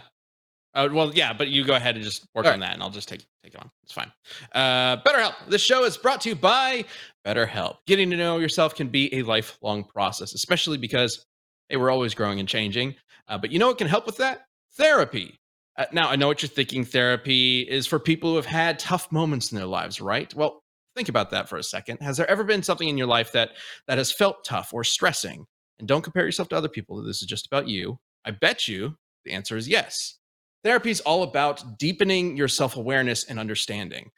[0.73, 2.89] uh, well, yeah, but you go ahead and just work All on that, and I'll
[2.89, 3.69] just take take it on.
[3.83, 4.11] It's fine.
[4.53, 5.33] Uh, BetterHelp.
[5.47, 6.85] This show is brought to you by
[7.25, 7.77] BetterHelp.
[7.87, 11.25] Getting to know yourself can be a lifelong process, especially because
[11.69, 12.95] hey, we're always growing and changing.
[13.27, 14.47] Uh, but you know what can help with that?
[14.73, 15.39] Therapy.
[15.77, 16.83] Uh, now, I know what you're thinking.
[16.83, 20.33] Therapy is for people who have had tough moments in their lives, right?
[20.33, 20.61] Well,
[20.95, 21.99] think about that for a second.
[22.01, 23.51] Has there ever been something in your life that
[23.87, 25.45] that has felt tough or stressing?
[25.79, 27.01] And don't compare yourself to other people.
[27.01, 27.97] This is just about you.
[28.25, 30.17] I bet you the answer is yes.
[30.63, 34.11] Therapy is all about deepening your self awareness and understanding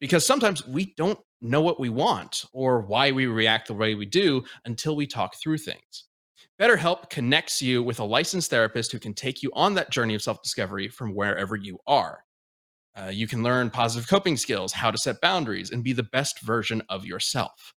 [0.00, 4.06] because sometimes we don't know what we want or why we react the way we
[4.06, 6.04] do until we talk through things.
[6.60, 10.22] BetterHelp connects you with a licensed therapist who can take you on that journey of
[10.22, 12.24] self discovery from wherever you are.
[12.96, 16.40] Uh, you can learn positive coping skills, how to set boundaries, and be the best
[16.40, 17.72] version of yourself.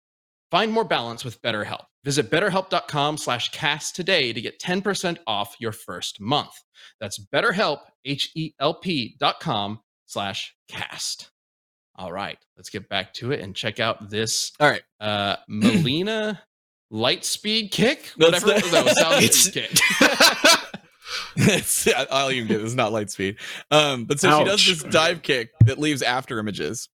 [0.49, 1.85] Find more balance with BetterHelp.
[2.05, 6.51] Visit betterhelp.com slash cast today to get 10% off your first month.
[6.99, 11.29] That's betterhelp, H-E-L-P dot com slash cast.
[11.95, 14.81] All right, let's get back to it and check out this All right.
[15.01, 16.39] uh, Mileena
[16.93, 18.11] Lightspeed kick?
[18.17, 18.61] That's Whatever.
[18.61, 20.69] the- that was sound It's- speed kick.
[21.35, 22.63] it's, I'll even get it.
[22.63, 23.37] It's not light speed.
[23.71, 26.87] Um, but so she does this dive kick that leaves after images.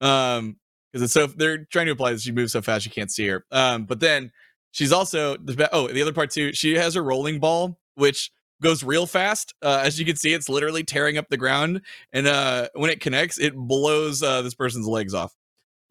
[0.00, 0.56] Um,
[0.92, 2.22] because it's so they're trying to apply this.
[2.22, 3.44] She moves so fast you can't see her.
[3.52, 4.32] Um, but then
[4.72, 5.36] she's also
[5.72, 6.52] oh the other part too.
[6.52, 8.30] She has a rolling ball which
[8.62, 9.54] goes real fast.
[9.62, 13.00] Uh, as you can see, it's literally tearing up the ground, and uh, when it
[13.00, 15.34] connects, it blows uh, this person's legs off,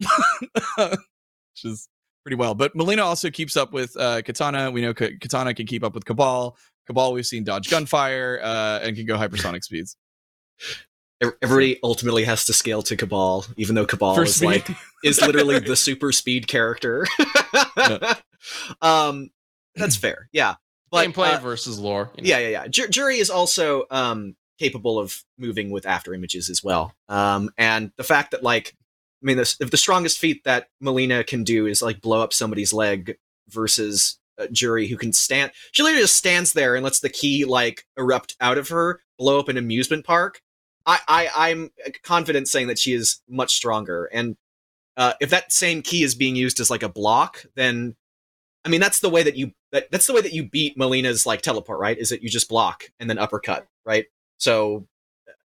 [0.76, 1.88] which is
[2.24, 2.58] pretty wild.
[2.58, 4.70] But Mileena also keeps up with uh, Katana.
[4.70, 6.56] We know Ka- Katana can keep up with Kabal.
[6.88, 9.96] Kabal, we've seen dodge gunfire uh, and can go hypersonic speeds.
[11.22, 14.46] Ev- Everybody ultimately has to scale to Kabal, even though Kabal For is speed.
[14.46, 14.68] like
[15.04, 17.06] is literally the super speed character.
[17.76, 18.14] Yeah.
[18.80, 19.30] Um,
[19.74, 20.28] that's fair.
[20.32, 20.54] Yeah,
[20.90, 22.10] but Gameplay uh, versus lore.
[22.16, 22.28] you know.
[22.28, 22.66] yeah, yeah, yeah.
[22.68, 26.94] Ju- Juri is also um capable of moving with after images as well.
[27.08, 28.74] Um, and the fact that like,
[29.22, 32.32] I mean, the, if the strongest feat that Mileena can do is like blow up
[32.32, 33.16] somebody's leg
[33.48, 35.52] versus uh, Jury who can stand.
[35.72, 39.38] She literally just stands there and lets the ki like erupt out of her, blow
[39.38, 40.40] up an amusement park.
[40.86, 41.70] I, I I'm
[42.02, 44.06] confident saying that she is much stronger.
[44.06, 44.36] And
[44.96, 47.96] uh, if that same ki is being used as like a block, then
[48.64, 51.26] I mean that's the way that you that, that's the way that you beat Mileena's
[51.26, 51.96] like teleport, right?
[51.98, 54.06] Is that you just block and then uppercut, right?
[54.38, 54.86] So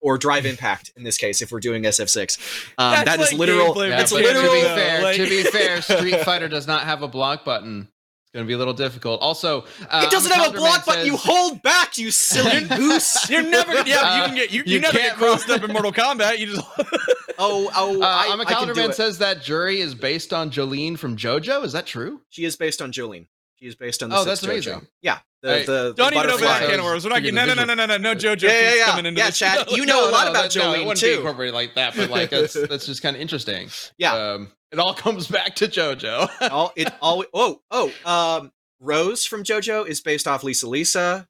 [0.04, 2.38] or drive impact in this case if we're doing SF6.
[2.78, 3.74] Um, That's that is like literal.
[3.74, 4.44] gameplay Yeah, it's literal.
[4.44, 7.88] to be fair, like- to be fair, Street Fighter does not have a block button.
[8.34, 9.22] Gonna be a little difficult.
[9.22, 11.06] Also, uh, it doesn't have a block Calderman button.
[11.06, 13.30] You hold back, you silly goose.
[13.30, 13.88] You're never gonna.
[13.88, 14.52] Yeah, but you Uh, can get.
[14.52, 16.40] You, you you, never can't get crossed up in Mortal Kombat.
[16.40, 16.66] You just.
[17.40, 20.52] Oh, oh, Uh, I, I'm a can do Calderman says that Juri is based on
[20.52, 21.64] Jolyne from JoJo.
[21.64, 22.22] Is that true?
[22.30, 23.28] She is based on Jolyne.
[23.56, 24.88] She is based on the Oh, sixth that's amazing.
[25.02, 27.04] Yeah, the, I- the, the Don't even open that can of worms.
[27.04, 27.36] We're not getting.
[27.36, 27.98] No, no, no, no, no, no.
[27.98, 28.86] No JoJo Yeah, yeah, yeah.
[28.86, 29.76] coming into Yeah, this Chad, show.
[29.76, 31.14] you know a lot about that, no, it wouldn't be too.
[31.18, 33.70] incorporated like that, but like that's that's just kind of interesting.
[33.98, 34.14] Yeah.
[34.14, 36.50] um, it all comes back to JoJo.
[36.50, 41.28] all it all oh oh um Rose from JoJo is based off Lisa Lisa.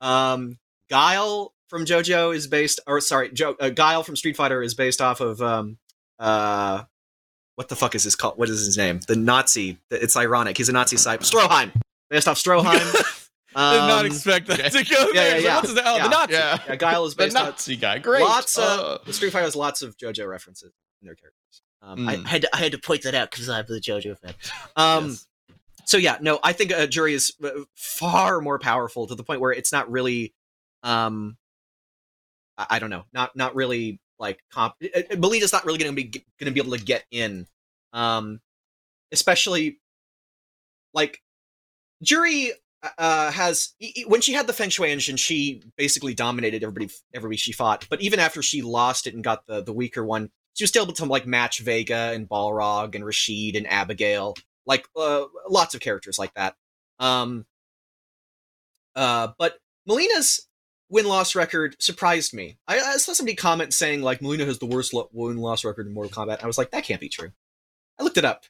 [0.00, 0.58] Um
[0.90, 5.00] Guile from JoJo is based or sorry, jo- uh, Guile from Street Fighter is based
[5.00, 5.78] off of um
[6.18, 6.82] uh
[7.54, 8.38] what the fuck is his called?
[8.38, 9.00] What is his name?
[9.06, 9.78] The Nazi.
[9.90, 10.56] It's ironic.
[10.56, 11.20] He's a Nazi side.
[11.20, 11.70] Stroheim.
[12.10, 13.21] Based off Stroheim.
[13.54, 14.70] Did not Um, expect that okay.
[14.70, 15.38] to go Yeah, there.
[15.40, 15.56] yeah, yeah.
[15.56, 16.02] What's his, oh, Yeah.
[16.04, 16.32] the Nazi.
[16.32, 17.98] yeah, yeah, Guile is the based on Nazi guy.
[17.98, 18.22] Great.
[18.22, 21.62] lots of Uh, the Street Fighter has lots of JoJo references in their characters.
[21.82, 22.26] Um, I Mm.
[22.26, 24.34] had to, I had to point that out because I'm the JoJo fan.
[24.76, 25.26] Um, Yes.
[25.84, 29.40] so yeah, no, I think a Juri is uh, far more powerful to the point
[29.40, 30.32] where it's not really,
[30.82, 31.36] um,
[32.56, 34.76] I, I don't know, not not really like comp.
[34.82, 37.46] uh, uh, Melita's not really going to be going to be able to get in,
[37.92, 38.40] um,
[39.10, 39.80] especially
[40.94, 41.20] like
[42.02, 42.52] Juri
[42.98, 46.90] uh, has e- e- when she had the feng shui engine, she basically dominated everybody
[47.14, 47.86] everybody she fought.
[47.88, 50.84] But even after she lost it and got the the weaker one, she was still
[50.84, 54.34] able to like match Vega and Balrog and Rashid and Abigail,
[54.66, 56.56] like uh, lots of characters like that.
[56.98, 57.46] Um,
[58.94, 60.48] uh, but Mileena's
[60.88, 62.58] win loss record surprised me.
[62.68, 65.86] I, I saw somebody comment saying like Mileena has the worst lo- win loss record
[65.86, 66.42] in Mortal Kombat.
[66.42, 67.32] I was like, that can't be true.
[67.98, 68.44] I looked it up.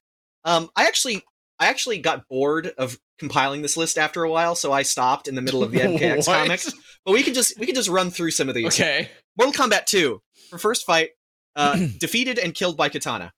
[0.44, 1.22] Um, I actually
[1.58, 5.34] I actually got bored of compiling this list after a while, so I stopped in
[5.34, 6.72] the middle of the MKX comics.
[7.04, 8.66] But we can just we can just run through some of these.
[8.66, 9.10] Okay.
[9.38, 11.10] Mortal Kombat 2, for first fight,
[11.56, 13.32] uh, defeated and killed by Katana.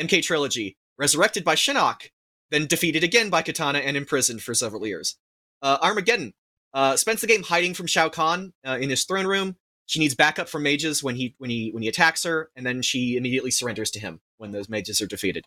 [0.00, 2.08] MK Trilogy, resurrected by Shinnok,
[2.50, 5.16] then defeated again by Katana and imprisoned for several years.
[5.60, 6.32] Uh, Armageddon,
[6.74, 9.56] uh, spends the game hiding from Shao Kahn uh, in his throne room.
[9.86, 12.82] She needs backup from mages when he when he when he attacks her, and then
[12.82, 15.44] she immediately surrenders to him when those mages are defeated.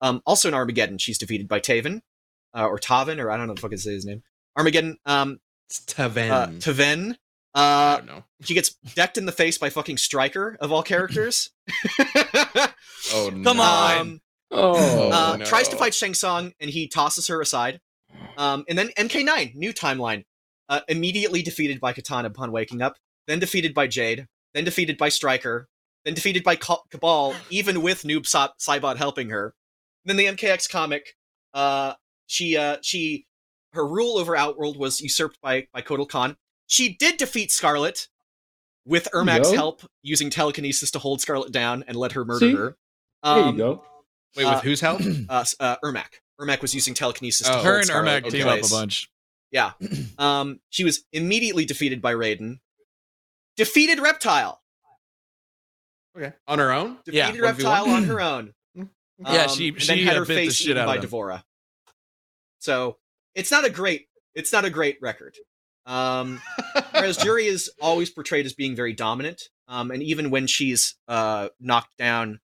[0.00, 2.00] Um, also in Armageddon, she's defeated by Taven,
[2.54, 4.22] uh, or Taven, or I don't know if I can say his name.
[4.56, 5.38] Armageddon, um,
[5.70, 6.30] It's Taven.
[6.30, 7.16] uh, Taven,
[7.54, 8.24] I uh, don't know.
[8.42, 11.50] she gets decked in the face by fucking Stryker of all characters.
[13.14, 13.44] Oh no!
[13.44, 13.98] Come on.
[14.00, 15.44] um, Oh, uh, no.
[15.44, 17.80] Tries to fight Shang Tsung and he tosses her aside.
[18.36, 20.24] Um, and then MK9, new timeline,
[20.68, 25.08] uh, immediately defeated by Katana upon waking up, then defeated by Jade, then defeated by
[25.08, 25.68] Stryker,
[26.04, 29.54] then defeated by Kabal, even with Noob Sa- Saibot helping her.
[30.06, 31.14] Then the MKX comic,
[31.52, 31.92] uh,
[32.26, 33.26] she uh, she
[33.72, 36.36] her rule over Outworld was usurped by by Kotal Khan.
[36.66, 38.08] She did defeat Skarlet
[38.86, 39.54] with There Ermac's go.
[39.56, 42.54] help, using telekinesis to hold Skarlet down and let her murder See?
[42.54, 42.76] her.
[43.22, 43.84] there you Um, go.
[44.36, 45.00] Wait, with uh, whose help?
[45.28, 46.20] uh, s- uh, Ermac.
[46.40, 47.56] Ermac was using telekinesis to Oh.
[47.56, 49.10] hold Her and Skarlet Ermac team up a bunch.
[49.50, 49.72] Yeah.
[50.18, 52.58] Um, she was immediately defeated by Raiden.
[53.56, 54.60] Defeated Reptile.
[56.16, 56.32] Okay.
[56.48, 56.98] On her own?
[57.04, 57.42] Defeated 1v1?
[57.42, 58.54] Reptile on her own.
[59.18, 60.98] Yeah, Um, she- and she, then had her face shit eaten out by.
[60.98, 61.44] D'Vorah.
[62.58, 62.98] So
[63.34, 64.08] it's not a great.
[64.34, 65.36] It's not a great record.
[65.86, 66.40] Um,
[66.92, 71.48] whereas Juri is always portrayed as being very dominant, um, and even when she's uh,
[71.60, 72.40] knocked down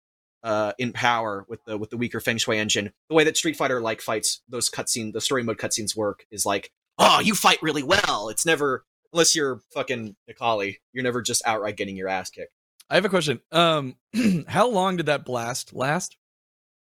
[0.42, 3.56] uh, in power with the with the weaker Feng Shui engine, the way that Street
[3.56, 7.58] Fighter like fights those cutscene, the story mode cutscenes work is like, oh, you fight
[7.62, 8.28] really well.
[8.28, 12.52] It's never unless you're fucking Necalli, you're never just outright getting your ass kicked.
[12.90, 13.40] I have a question.
[13.52, 13.96] Um,
[14.48, 16.16] how long did that blast last?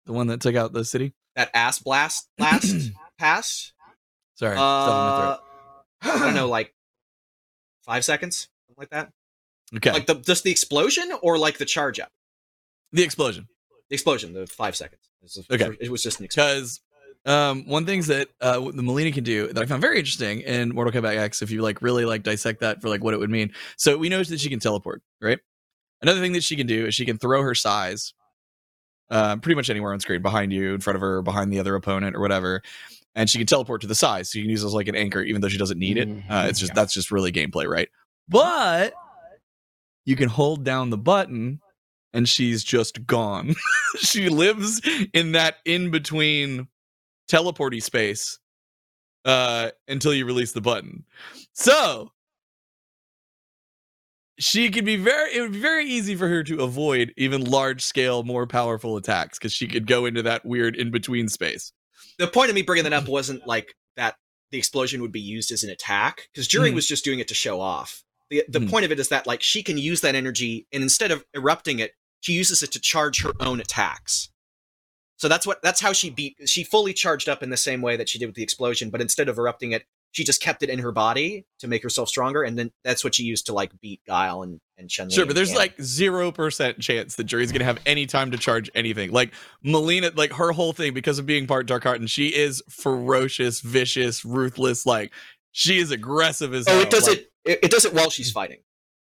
[0.07, 1.13] The one that took out the city.
[1.35, 3.73] That ass blast last pass.
[4.37, 5.39] Sorry, stuff in my Uh, throat.
[6.03, 6.73] I don't know, like
[7.85, 9.11] five seconds, something like that.
[9.77, 12.11] Okay, Like the just the explosion or like the charge up.
[12.93, 13.49] the explosion.
[13.91, 15.01] The explosion, the five seconds.
[15.21, 15.77] It was, Okay.
[15.81, 16.81] it was just an because
[17.25, 20.75] um, one things that uh, the Mileena can do that I found very interesting in
[20.75, 23.31] Mortal Kombat X, if you like really like dissect that for like what it would
[23.31, 23.53] mean.
[23.77, 25.39] So we know that she can teleport, right?
[26.03, 28.13] Another thing that she can do is she can throw her sais
[29.11, 31.75] uh, pretty much anywhere on screen, behind you, in front of her, behind the other
[31.75, 32.63] opponent, or whatever.
[33.15, 34.97] And she can teleport to the side, so you can use it as like an
[34.97, 36.09] anchor, even though she doesn't need it.
[36.29, 37.89] Uh, it's just that's just really gameplay, right?
[38.29, 38.95] But
[40.05, 41.61] you can hold down the button
[42.13, 43.55] and she's just gone.
[43.99, 44.81] she lives
[45.13, 46.69] in that in between
[47.31, 48.39] teleporty space
[49.25, 51.05] uh until you release the button.
[51.53, 52.13] So
[54.39, 57.83] she could be very it would be very easy for her to avoid even large
[57.83, 61.73] scale more powerful attacks because she could go into that weird in between space.
[62.19, 64.17] The point of me bringing that up wasn't like that
[64.51, 66.75] the explosion would be used as an attack because Juri Mhm.
[66.75, 68.03] was just doing it to show off.
[68.31, 68.71] The the Mhm.
[68.71, 71.79] point of it is that like she can use that energy and instead of erupting
[71.79, 74.29] it, she uses it to charge her own attacks.
[75.17, 76.37] So that's what that's how she beat.
[76.47, 79.01] She fully charged up in the same way that she did with the explosion, but
[79.01, 82.43] instead of erupting it, she just kept it in her body to make herself stronger,
[82.43, 85.11] and then that's what she used to like beat Guile and and Chun.
[85.11, 88.71] Sure, but there's like zero percent chance that Juri's gonna have any time to charge
[88.75, 89.11] anything.
[89.13, 92.63] Like Mileena, like her whole thing because of being part Dark Heart, and she is
[92.71, 94.87] ferocious, vicious, ruthless.
[94.87, 95.13] Like
[95.53, 96.81] she is aggressive as Oh, hell.
[96.83, 97.71] it does like, it, it.
[97.71, 98.61] Does it while she's fighting.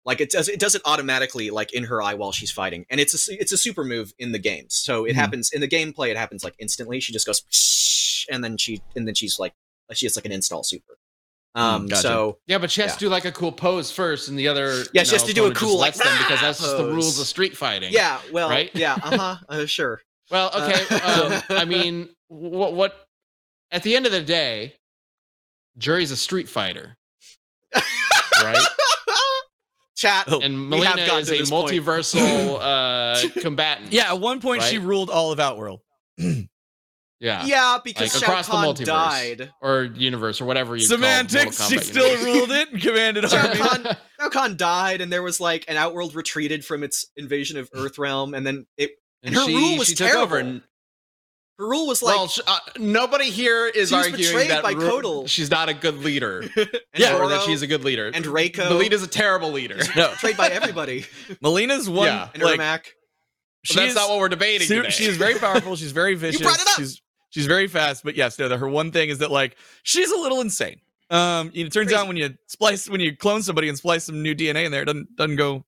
[0.05, 0.47] Like it does.
[0.47, 3.51] It does it automatically, like in her eye while she's fighting, and it's a it's
[3.51, 4.73] a super move in the games.
[4.75, 5.15] So it Mhm.
[5.15, 6.11] happens in the gameplay.
[6.11, 7.01] It happens like instantly.
[7.01, 7.41] She just goes,
[8.31, 9.53] and then she and then she's like,
[9.93, 10.97] she has like an install super.
[11.55, 11.85] Um.
[11.85, 12.01] Mm, gotcha.
[12.01, 12.93] So Yeah, but she has Yeah.
[12.95, 15.33] to do like a cool pose first, and the other Yeah, you she has to
[15.33, 17.93] do a cool, like, lets them because that's just the rules of street fighting.
[17.93, 18.19] yeah.
[18.31, 18.49] Well.
[18.49, 18.71] Right?
[18.73, 18.97] Yeah.
[19.03, 19.35] Uh-huh.
[19.49, 20.01] uh Sure.
[20.31, 20.83] Well, okay.
[20.89, 22.73] Uh, um, I mean, what?
[22.73, 22.95] What?
[23.71, 24.73] At the end of the day,
[25.77, 26.97] Juri's a street fighter,
[28.43, 28.57] right?
[29.95, 30.25] Chat.
[30.27, 31.71] Oh, And we Mileena is a this point.
[31.71, 33.91] multiversal uh, combatant.
[33.93, 35.81] yeah, at one point she ruled all of Outworld.
[37.23, 38.85] yeah, Yeah, because Like, Shao across the Kahn multiverse.
[38.85, 39.51] died.
[39.61, 41.57] or universe or whatever you Semantics.
[41.57, 42.25] Call She Mortal Kombat still universe.
[42.25, 43.59] ruled it and commanded Shao armies.
[43.59, 47.71] Kahn, Shao Kahn died, and there was like an Outworld retreated from its invasion of
[47.71, 48.91] Earthrealm, and then it
[49.23, 50.35] and And her she, rule was she took over.
[50.35, 50.49] terrible.
[50.49, 50.61] And,
[51.59, 54.71] her rule was like well, uh, nobody here is She was arguing betrayed that by
[54.71, 55.29] Ru- Kotal.
[55.29, 57.15] she's not a good leader, and Yeah.
[57.17, 58.07] or that she's a good leader.
[58.11, 58.67] and Reiko.
[58.69, 59.77] Mileena's a terrible leader.
[59.95, 61.05] No, betrayed by everybody.
[61.43, 62.07] Mileena's one.
[62.07, 62.29] Yeah.
[62.33, 62.85] And like Ermac.
[63.63, 64.89] she But that's not what we're debating su- today.
[64.89, 65.75] she is very powerful.
[65.75, 66.41] She's very vicious.
[66.41, 66.75] brought it up!
[66.75, 66.99] She's
[67.33, 68.03] she's very fast.
[68.03, 70.79] But yes, no, her one thing is that like she's a little insane.
[71.09, 71.95] Um, it turns Crazy.
[71.95, 74.81] out when you splice when you clone somebody and splice some new DNA in there,
[74.81, 75.63] it doesn't doesn't go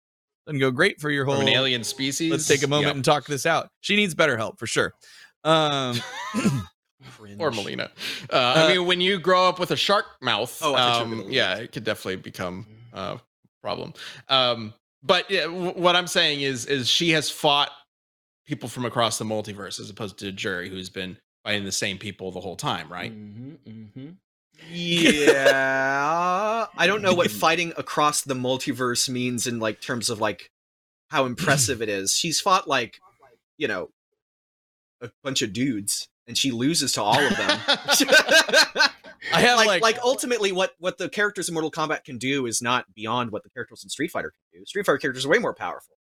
[0.48, 1.42] doesn't go great for your From whole.
[1.44, 2.32] an alien species.
[2.32, 2.96] Let's take a moment Yep.
[2.96, 3.70] and talk this out.
[3.82, 4.94] She needs better help for sure.
[5.44, 5.98] Um,
[7.40, 7.90] or Mileena.
[8.32, 11.08] Uh, I Uh, mean, when you grow up with a shark mouth, Oh, I thought
[11.08, 13.20] you were um, yeah, it could definitely become a
[13.62, 13.94] problem.
[14.30, 14.74] Um,
[15.04, 17.70] but yeah, w- what I'm saying is, is she has fought
[18.48, 22.32] people from across the multiverse as opposed to Juri, who's been fighting the same people
[22.32, 23.14] the whole time, right?
[23.14, 24.10] Mm-hmm, mm-hmm.
[24.72, 30.50] Yeah, I don't know what fighting across the multiverse means in like terms of like
[31.10, 32.14] how impressive it is.
[32.14, 33.00] She's fought like,
[33.58, 33.90] you know,
[35.02, 37.60] a bunch of dudes, and she loses to all of them.
[39.34, 42.48] I have like, like, like ultimately what what the characters in Mortal Kombat can do
[42.48, 44.66] is not beyond what the characters in Street Fighter can do.
[44.66, 45.96] Street Fighter characters are way more powerful,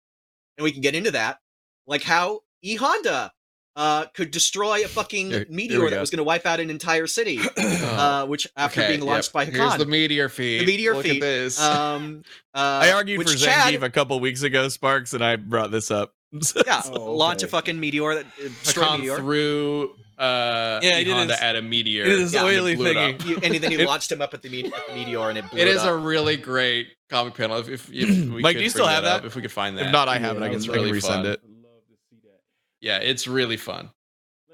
[0.57, 1.39] and we can get into that,
[1.87, 3.33] like how E Honda
[3.77, 6.01] uh, could destroy a fucking Here- here meteor we that go.
[6.01, 9.09] was going to wipe out an entire city, Uh, which after okay, being yep.
[9.09, 9.79] launched by Here's Hakan.
[9.79, 10.61] the meteor feed.
[10.61, 11.17] The meteor Look feed.
[11.17, 11.61] at this.
[11.61, 12.23] um,
[12.55, 15.71] uh, I argued which for Chad, Zangief a couple weeks ago, Sparx, and I brought
[15.71, 16.15] this up.
[16.67, 21.05] Yeah, Oh, launch a fucking meteor that uh, destroy Hakan meteor, threw uh, Yeah, he
[21.05, 22.03] did Honda his- at a meteor.
[22.05, 23.15] It is did his and it oily blew it thingy.
[23.21, 23.27] up.
[23.27, 25.39] You- and then he It- launched him up at the, me- at the meteor, and
[25.39, 27.57] it blew It it is a really great comic panel.
[27.59, 29.27] If, if, if we Mike, could do you still bring have up, that?
[29.27, 29.87] If we could find that.
[29.87, 30.43] if not, I have it.
[30.43, 31.27] I Yeah, can, I can really resend fun.
[31.27, 31.41] it.
[31.45, 32.41] I'd love to see that.
[32.85, 33.91] Yeah, it's really fun.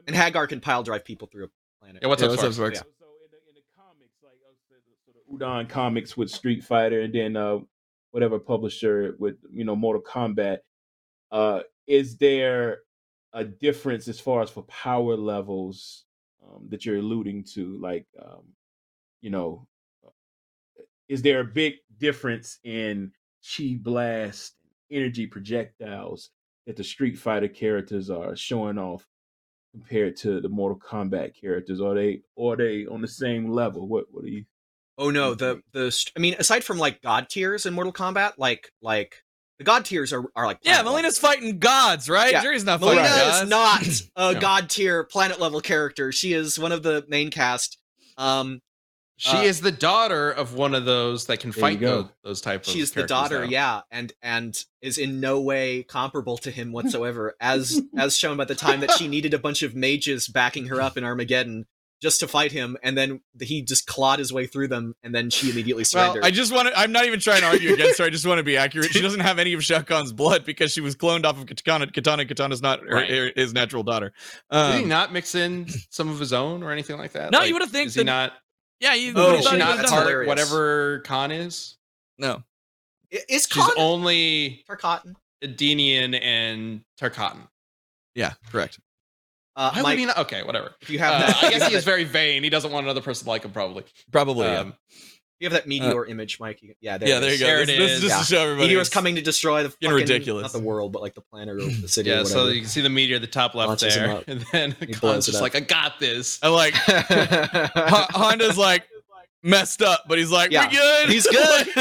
[0.06, 1.48] and Haggar can pile drive people through a
[1.84, 2.00] planet.
[2.00, 2.70] Yeah, what's Yeah, up, what's up, Sparx?
[2.70, 2.74] Sparx?
[2.74, 2.82] Yeah.
[3.00, 4.38] So in the, in the comics, like
[4.86, 7.58] the sort of Udon comics with Street Fighter, and then uh,
[8.12, 10.58] whatever publisher with you know Mortal Kombat.
[11.32, 12.82] Uh, is there
[13.32, 16.04] a difference as far as for power levels
[16.44, 17.78] um, that you're alluding to?
[17.78, 18.44] Like, um,
[19.22, 19.66] you know,
[21.08, 23.10] is there a big difference in
[23.42, 24.54] chi blast,
[24.88, 26.30] energy projectiles
[26.70, 29.04] that the Street Fighter characters are showing off
[29.72, 31.80] compared to the Mortal Kombat characters?
[31.80, 33.88] Are they are they on the same level?
[33.88, 34.44] What what do you?
[34.96, 38.70] Oh no, the the I mean, aside from like god tiers in Mortal Kombat, like
[38.80, 39.16] like
[39.58, 41.08] the god tiers are are like Yeah, planet level.
[41.10, 42.30] Mileena's fighting gods, right?
[42.30, 42.42] Yeah.
[42.44, 44.40] Juri's not Mileena fighting is not a No.
[44.40, 46.12] god tier planet level character.
[46.12, 47.78] She is one of the main cast.
[48.16, 48.60] Um,
[49.22, 52.66] She Uh, is the daughter of one of those that can fight those, those type
[52.66, 52.72] of.
[52.72, 53.50] she's the daughter, now.
[53.50, 58.46] yeah, and and is in no way comparable to him whatsoever, as as shown by
[58.46, 61.66] the time that she needed a bunch of mages backing her up in Armageddon
[62.00, 65.28] just to fight him, and then he just clawed his way through them, and then
[65.28, 66.06] she immediately surrendered.
[66.06, 66.24] Well, surrendered.
[66.24, 66.78] I just want to.
[66.78, 68.06] I'm not even trying to argue against her.
[68.06, 68.90] I just want to be accurate.
[68.90, 69.82] She doesn't have any of Shao
[70.14, 71.88] blood because she was cloned off of Katana.
[71.92, 72.24] Katana.
[72.24, 73.10] Katana's not her, Right.
[73.10, 74.14] her- his natural daughter.
[74.50, 77.32] Did he Um, not mix in some of his own or anything like that?
[77.32, 78.32] No, Like, you would've think Is he that- not?
[78.80, 79.12] Yeah, you.
[79.16, 80.28] Oh, you is thought she not would've that's done part hilarious.
[80.28, 81.76] whatever Kahn is?
[82.18, 82.42] No.
[83.12, 85.14] I- is She's Kahn only Tarkatan?
[85.42, 87.48] Edenian and Tarkatan.
[88.14, 88.78] Yeah, correct.
[89.56, 90.18] Uh, Why Mike, would he not?
[90.18, 90.74] Okay, whatever.
[90.80, 92.42] if you have Uh, that, I guess he is very vain.
[92.42, 93.84] He doesn't want another person to like him, probably.
[94.10, 94.46] Probably.
[94.46, 94.70] yeah.
[95.40, 96.62] You have that meteor image, Mike.
[96.62, 97.46] You- Yeah, there yeah, there you go.
[97.46, 98.04] There this, it this is.
[98.04, 98.18] is Yeah.
[98.18, 98.68] to show everybody.
[98.68, 100.42] Meteor's it's- coming to destroy the fucking, ridiculous.
[100.42, 102.10] Not the world, but like the planet or the city.
[102.10, 104.44] yeah, or so you can see the meteor at the top left Launches there, and
[104.52, 105.42] then He Khan's just up.
[105.42, 106.74] like, "I got this." I like
[108.14, 108.86] Honda's like
[109.42, 110.66] messed up, but he's like, Yeah.
[110.66, 111.08] we're good.
[111.08, 111.68] He's good.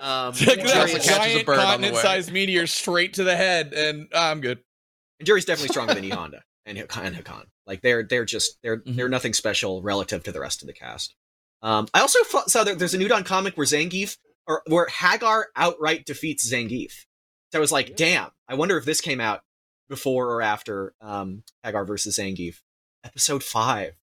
[0.00, 1.92] um, Took Just that like catches a giant bird on the way.
[1.92, 4.58] continent-sized meteor straight to the head, and I'm good.
[5.20, 7.44] And Juri's definitely stronger than E Honda and Hak- and Hakan.
[7.66, 8.96] Like they're they're just they're Mhm.
[8.96, 11.14] they're nothing special relative to the rest of the cast.
[11.62, 15.46] Um, I also fo- saw that there's a Udon comic where Zangief or where Haggar
[15.56, 16.92] outright defeats Zangief.
[17.52, 18.30] So I was like, damn.
[18.48, 19.40] I wonder if this came out
[19.88, 22.56] before or after um, Haggar versus Zangief,
[23.04, 23.94] episode five.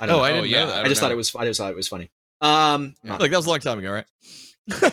[0.00, 0.24] I don't Oh, know.
[0.24, 0.84] I Oh, didn't yeah, know that.
[0.84, 2.10] I just thought it was I just thought it was funny.
[2.40, 4.06] Um, like that was a long time ago, right?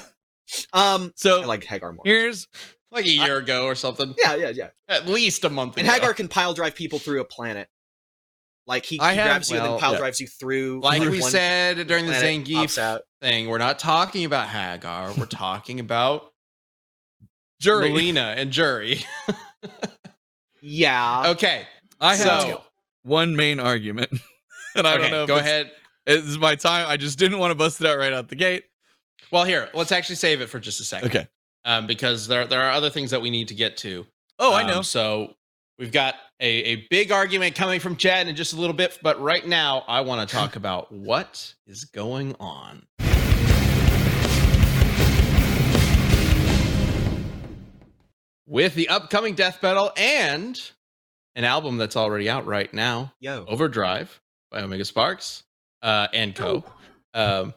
[0.73, 2.03] um, So I like Haggar more.
[2.05, 2.47] here's
[2.91, 4.13] like a year ago or something.
[4.23, 4.69] Yeah, yeah, yeah.
[4.87, 5.81] At least a month ago.
[5.81, 6.07] And ago.
[6.07, 7.67] Haggar can pile drive people through a planet.
[8.67, 9.97] Like he, he have- grabs you and then pile yeah.
[9.97, 10.81] drives you through.
[10.81, 14.47] like from we one said during the planet, pops Zangief thing, we're not talking about
[14.47, 15.13] Haggar.
[15.17, 16.31] We're talking about
[17.59, 17.89] Juri.
[17.89, 19.03] Mileena and Juri.
[20.61, 21.29] Yeah.
[21.31, 21.63] Okay.
[21.99, 22.61] I have So-
[23.03, 24.11] one main argument,
[24.75, 25.21] and I okay, don't know.
[25.23, 25.71] If go it's- ahead.
[26.07, 26.87] It's my time.
[26.89, 28.63] I just didn't want to bust it out right out the gate.
[29.31, 31.09] Well, here, let's actually save it for just a second.
[31.09, 31.27] Okay.
[31.65, 34.05] Um, because there there are other things that we need to get to.
[34.39, 34.81] Oh, I Um, know.
[34.81, 35.35] So
[35.77, 39.21] we've got a, a big argument coming from Chad in just a little bit, but
[39.21, 42.87] right now I want to talk about what is going on.
[48.47, 50.59] With the upcoming death battle and
[51.35, 53.45] an album that's already out right now, Yo.
[53.47, 55.43] Overdrive by Omega Sparx
[55.81, 56.63] uh, and Co.
[57.13, 57.53] Um,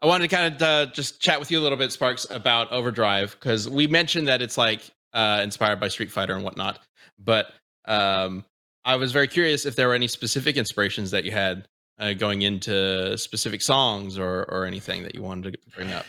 [0.00, 2.70] I wanted to kind of uh, just chat with you a little bit, Sparx, about
[2.70, 6.78] Overdrive because we mentioned that it's like uh, inspired by Street Fighter and whatnot.
[7.18, 7.52] But
[7.84, 8.44] um,
[8.84, 11.66] I was very curious if there were any specific inspirations that you had
[11.98, 16.06] uh, going into specific songs or or anything that you wanted to bring up.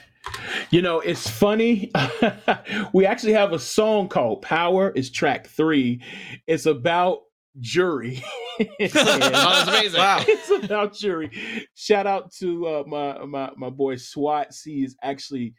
[0.69, 1.91] You know, it's funny.
[2.93, 4.91] we actually have a song called Power.
[4.95, 6.03] It's track three.
[6.45, 7.21] It's about
[7.59, 8.23] Juri.
[8.61, 9.99] Oh, that's amazing!
[10.01, 10.23] Wow.
[10.27, 11.31] it's about Juri.
[11.75, 14.61] Shout out to uh, my my my boy Swats.
[14.63, 15.53] He is actually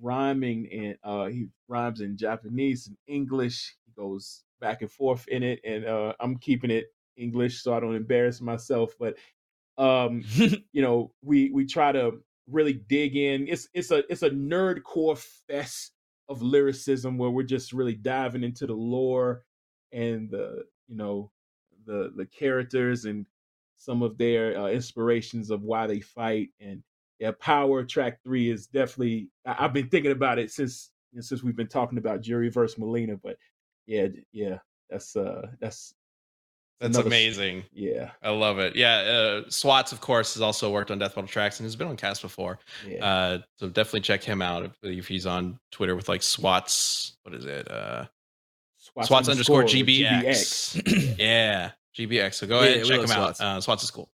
[0.00, 3.74] rhyming and uh, he rhymes in Japanese and English.
[3.84, 6.86] He goes back and forth in it, and uh, I'm keeping it
[7.16, 8.94] English so I don't embarrass myself.
[8.98, 9.16] But
[9.76, 10.22] um,
[10.72, 12.12] you know, we we try to
[12.48, 13.48] really dig in.
[13.48, 15.92] It's it's a it's a nerd core fest
[16.28, 19.42] of lyricism where we're just really diving into the lore
[19.92, 21.30] and the you know
[21.86, 23.24] the the characters and
[23.76, 26.82] some of their uh, inspirations of why they fight and
[27.20, 31.56] yeah power track three is definitely I, i've been thinking about it since since we've
[31.56, 33.36] been talking about Juri versus Mileena but
[33.86, 34.58] yeah yeah
[34.90, 35.94] that's uh that's
[36.80, 37.64] That's another- amazing.
[37.72, 38.76] yeah I love it.
[38.76, 41.88] Yeah, uh, Swats, of course, has also worked on Death Battle tracks and has been
[41.88, 42.58] on cast before.
[42.86, 44.62] yeah Uh, so definitely check him out.
[44.64, 47.16] I believe he's on Twitter with like Swats.
[47.24, 47.68] What is it?
[47.70, 48.04] Uh,
[49.06, 51.16] Swats, underscore GBX.
[51.18, 52.34] yeah, GBX.
[52.34, 53.36] So go Yeah, ahead and check him out.
[53.36, 53.40] Swats.
[53.40, 54.10] Uh, Swats is cool.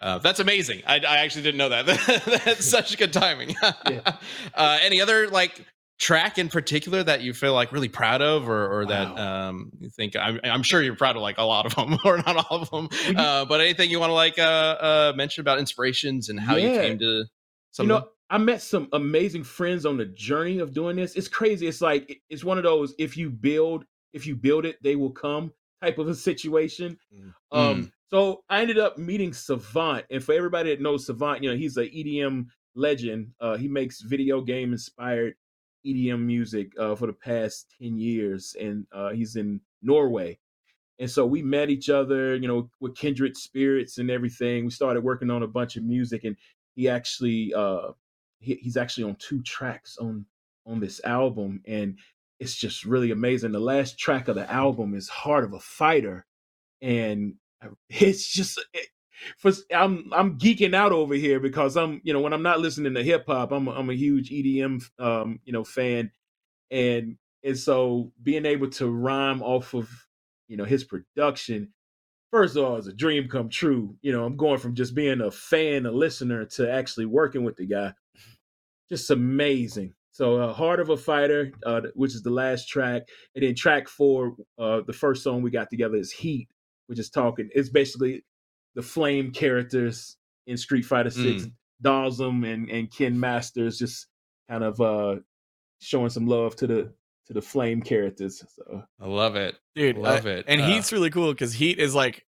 [0.00, 0.82] Uh, that's amazing.
[0.86, 1.86] I, I actually didn't know that.
[2.44, 3.54] that's such good timing.
[3.90, 4.16] Yeah.
[4.54, 5.64] uh, any other like
[5.98, 9.88] track in particular that you feel like really proud of, or, or that um, you
[9.88, 10.14] think?
[10.16, 12.70] I'm, I'm sure you're proud of like a lot of them, or not all of
[12.70, 12.88] them.
[13.16, 16.68] Uh, but anything you want to like uh, uh, mention about inspirations and how you
[16.68, 17.24] came to
[17.76, 21.28] some you know i met some amazing friends on the journey of doing this it's
[21.28, 23.84] crazy it's like it's one of those if you build
[24.16, 25.52] if you build it they will come
[25.82, 26.98] type of a situation.
[27.14, 27.32] Mm.
[27.52, 31.56] um so i ended up meeting savant and for everybody that knows savant you know
[31.56, 33.32] he's a edm legend.
[33.40, 35.34] Uh he makes video game inspired
[35.86, 40.38] edm music uh for the past 10 years and uh he's in norway.
[40.98, 44.64] And so we met each other you know with kindred spirits and everything.
[44.64, 46.36] We started working on a bunch of music and
[46.74, 47.92] he actually uh
[48.38, 50.24] he, he's actually on two tracks on
[50.66, 51.98] on this album and
[52.38, 53.52] it's just really amazing.
[53.52, 56.26] The last track of the album is heart of a fighter
[56.82, 57.34] and
[57.88, 58.86] it's just it,
[59.38, 62.94] for i'm i'm geeking out over here because i'm you know when i'm not listening
[62.94, 66.10] to hip hop i'm a, i'm a huge edm um you know fan.
[66.70, 69.88] And and so being able to rhyme off of
[70.48, 71.72] you know his production
[72.30, 73.96] first of all it's a dream come true.
[74.02, 77.56] You know i'm going from just being a fan a listener to actually working with
[77.56, 77.94] the guy.
[78.88, 83.02] Just amazing so uh, heart of a fighter uh, which is the last track
[83.34, 86.48] and then track four uh, the first song we got together is heat
[86.86, 88.24] which is talking it's basically
[88.74, 91.46] the flame characters in street fighter 6
[91.84, 94.06] Dhalsim and and ken masters just
[94.48, 95.16] kind of uh
[95.80, 96.92] showing some love to the
[97.26, 99.56] to the flame characters so I love it.
[99.74, 99.98] dude.
[99.98, 100.44] Love I- it.
[100.48, 102.24] And Uh, Heat's really cool because Heat is like,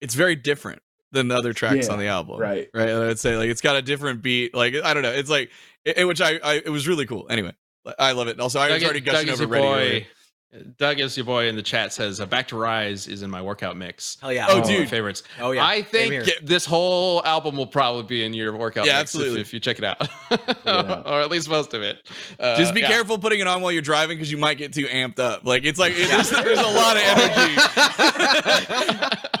[0.00, 0.80] it's very different
[1.12, 2.38] than the other tracks Yeah, on the album.
[2.40, 2.68] right.
[2.74, 2.88] Right.
[2.90, 4.54] I'd say like it's got a different beat.
[4.54, 5.12] Like I don't know.
[5.12, 5.50] It's like
[5.84, 7.26] it, it- which I, I it was really cool.
[7.30, 7.54] Anyway,
[7.98, 8.38] I love it.
[8.40, 10.06] Also, I was Doug- already gushing Doug is over your Ready.
[10.52, 10.56] Boy.
[10.58, 10.74] earlier.
[10.78, 13.42] Doug is your boy in the chat says uh, Back to Rise is in my
[13.42, 14.16] workout mix.
[14.20, 14.46] Hell yeah.
[14.48, 14.88] Oh, dude.
[14.88, 15.22] favorites.
[15.40, 15.66] Oh yeah.
[15.66, 19.40] I think this whole album will probably be in your workout Yeah, mix if- absolutely.
[19.42, 20.08] If, you check it out,
[20.66, 21.06] out.
[21.06, 22.08] or at least most of it.
[22.40, 22.88] Uh, Just be yeah.
[22.88, 25.44] careful putting it on while you're driving because you might get too amped up.
[25.44, 27.54] Like it's like it, there's, there's a lot of energy.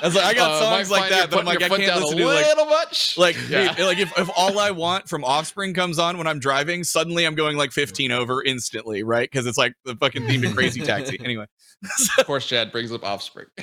[0.04, 2.18] was like, I got Uh, songs might like that, but I'm like, I can't listen
[2.18, 3.18] a to like little much.
[3.18, 3.72] like Yeah.
[3.74, 7.24] dude, like if, if all I want from Offspring comes on when I'm driving, suddenly
[7.24, 9.28] I'm going like 15 over instantly, right?
[9.30, 10.97] Because it's like the fucking theme to Crazy Taxi.
[11.24, 11.46] Anyway,
[12.18, 13.46] of course, Chad brings up Offspring.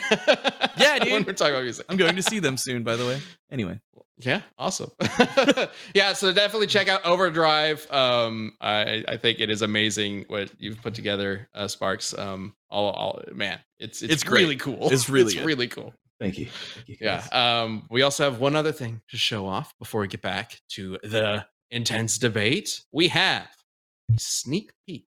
[0.78, 1.28] Yeah, when dude.
[1.28, 1.86] we're talking about music.
[1.88, 2.84] I'm going to see them soon.
[2.84, 3.80] By the way, anyway,
[4.18, 4.92] Yeah, awesome.
[5.96, 7.90] yeah, so definitely check out Overdrive.
[7.92, 12.18] Um, I I think it is amazing what you've put together, uh, Sparx.
[12.20, 14.42] Um, all all man, it's it's, It's great.
[14.42, 14.90] really cool.
[14.92, 15.46] It's really it's good.
[15.46, 15.94] really cool.
[16.20, 16.48] Thank you.
[16.76, 17.24] Thank you Yeah.
[17.32, 20.98] Um, we also have one other thing to show off before we get back to
[21.04, 22.82] the intense debate.
[22.92, 23.48] We have
[24.14, 25.06] a sneak peek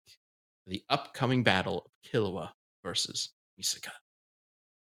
[0.69, 2.51] the upcoming battle of Killua
[2.83, 3.31] versus
[3.61, 3.91] Misaka.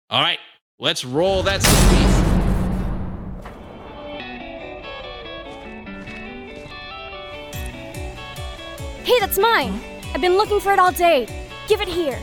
[0.10, 0.40] All right,
[0.80, 2.10] let's roll that sneak peek.
[9.06, 9.80] Hey, that's mine!
[10.14, 11.28] I've been looking for it all day.
[11.68, 12.20] Give it here.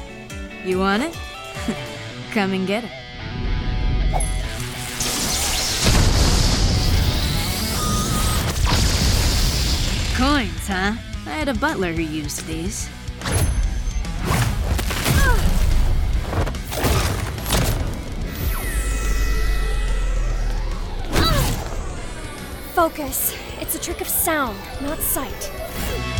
[0.64, 1.14] You want it?
[2.32, 2.90] Come and get it.
[10.16, 10.94] Coins, huh?
[11.26, 12.88] I had a butler who used these.
[22.74, 23.34] Focus.
[23.60, 26.15] It's a trick of sound, not sight.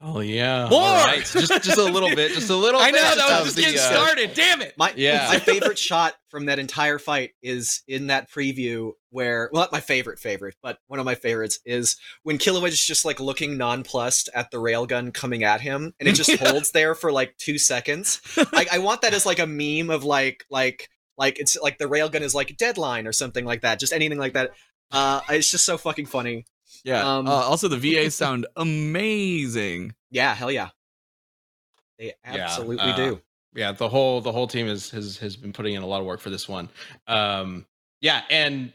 [0.00, 0.68] Oh yeah.
[0.70, 0.80] More!
[0.80, 2.80] Right, just just a little bit, just a little.
[2.82, 4.34] I know that was just the, getting uh, started.
[4.34, 4.74] Damn it!
[4.78, 5.26] My Yeah.
[5.28, 9.80] my favorite shot from that entire fight is in that preview where well not my
[9.80, 14.30] favorite favorite, but one of my favorites is when Killua is just like looking nonplussed
[14.34, 18.20] at the railgun coming at him and it just holds there for like two seconds.
[18.52, 21.86] I, I want that as like a meme of like like like it's like the
[21.86, 23.80] railgun is like a deadline or something like that.
[23.80, 24.52] Just anything like that.
[24.92, 26.44] Uh it's just so fucking funny.
[26.84, 27.18] Yeah.
[27.18, 29.94] Um, uh, also, the VA sound amazing.
[30.10, 30.70] Yeah, hell yeah.
[31.98, 33.22] They Yeah, absolutely uh, do.
[33.54, 36.06] yeah the whole the whole team is, has has been putting in a lot of
[36.06, 36.68] work for this one
[37.08, 37.66] um
[38.00, 38.72] yeah and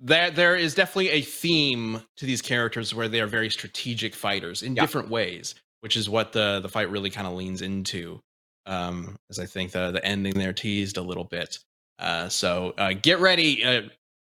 [0.00, 4.62] there there is definitely a theme to these characters where they are very strategic fighters
[4.62, 4.82] in Yeah.
[4.82, 8.20] different ways which is what the the fight really kind of leans into
[8.66, 11.58] um as i think the the ending there teased a little bit
[11.98, 13.82] uh so uh get ready uh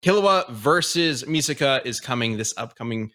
[0.04, 3.10] Killua versus Misaka is coming this upcoming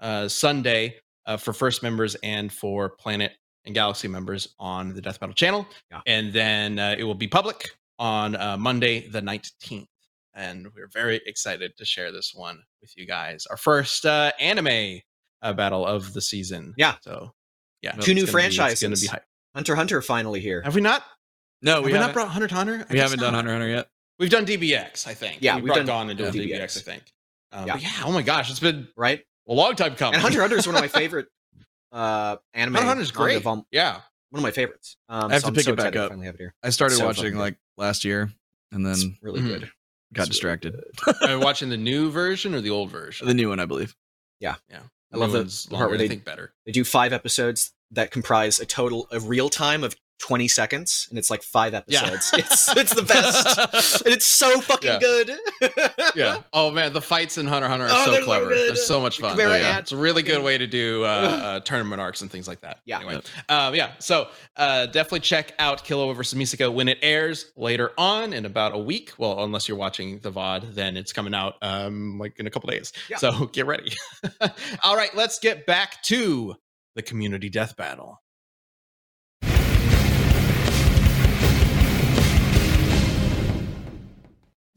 [0.00, 3.32] uh Sunday uh, for first members and for Planet
[3.64, 5.66] and Galaxy members on the Death Battle channel.
[5.90, 6.00] Yeah.
[6.06, 9.86] And then uh, it will be public on uh, Monday, the 19th.
[10.34, 13.46] And we're very excited to share this one with you guys.
[13.46, 15.00] Our first uh, anime
[15.42, 16.74] uh, battle of the season.
[16.76, 16.94] Yeah.
[17.00, 17.32] So,
[17.82, 17.92] yeah.
[17.92, 19.00] Two new gonna be- it's franchises.
[19.00, 19.24] be hype.
[19.54, 20.60] Hunter Hunter finally here.
[20.62, 21.02] Have we not?
[21.62, 22.86] No, have we, we, not haven't, brought Hunter Hunter?
[22.88, 23.46] I we haven't done not.
[23.46, 23.88] Hunter x Hunter yet.
[24.18, 25.38] We've done DBX, I think.
[25.42, 26.30] Yeah, we we've brought done- Dawn into yeah.
[26.30, 26.76] DBX, DBX.
[26.78, 27.02] I think.
[27.52, 27.76] Um, Yeah.
[27.78, 27.90] Yeah.
[28.04, 29.24] Oh my gosh, it's been Right?
[29.48, 30.14] a long time coming.
[30.14, 31.28] And Hunter Hunter is one of my favorite
[31.92, 32.74] uh anime.
[32.74, 33.42] Hunter x Hunter's manga great.
[33.42, 34.00] vol- Yeah.
[34.30, 34.96] one of my favorites.
[35.08, 36.08] Um, I have so to pick so it back excited to up.
[36.10, 36.54] finally have it here.
[36.62, 37.38] I started So watching fucking good.
[37.40, 38.32] like last year,
[38.72, 39.46] and It's then really Mhm.
[39.48, 39.60] good.
[40.12, 40.74] got It's really distracted.
[41.22, 43.26] Are you watching the new version or the old version?
[43.28, 43.94] the new one, I believe.
[44.40, 44.56] Yeah.
[44.68, 44.80] Yeah.
[45.12, 46.52] I love New the one's part longer, where they- think better.
[46.66, 51.18] They do five episodes that comprise a total of real time of 20 seconds, and
[51.18, 52.04] it's like five Yeah.
[52.06, 52.30] episodes.
[52.34, 54.98] it's it's the best, and it's so fucking Yeah.
[54.98, 55.30] good.
[56.14, 56.42] yeah.
[56.52, 58.48] Oh man, the fights in Hunter Hunter are Oh, so they're clever.
[58.48, 59.36] they're so much fun.
[59.38, 59.78] Yeah.
[59.78, 62.78] It's a really good way to do uh, uh, tournament arcs and things like that.
[62.86, 62.98] Yeah.
[63.00, 63.92] Anyway, um, yeah.
[63.98, 68.74] So uh, definitely check out Killua versus Misaka when it airs later on in about
[68.74, 69.12] a week.
[69.18, 72.70] Well, unless you're watching the VOD, then it's coming out um, like in a couple
[72.70, 72.92] days.
[73.10, 73.18] Yeah.
[73.18, 73.92] So get ready.
[74.82, 76.54] All right, let's get back to
[76.94, 78.22] the community death battle.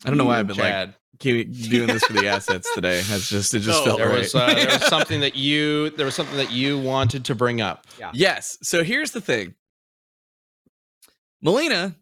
[0.06, 0.96] I don't know why I've been like Chad.
[1.20, 3.02] keep doing this for the assets today.
[3.02, 4.20] That's just it just No, felt there right.
[4.20, 7.62] was uh, there was something that you there was something that you wanted to bring
[7.62, 7.86] up.
[8.00, 8.12] Yeah.
[8.14, 8.58] Yes.
[8.62, 9.56] So here's the thing.
[11.46, 11.96] Mileena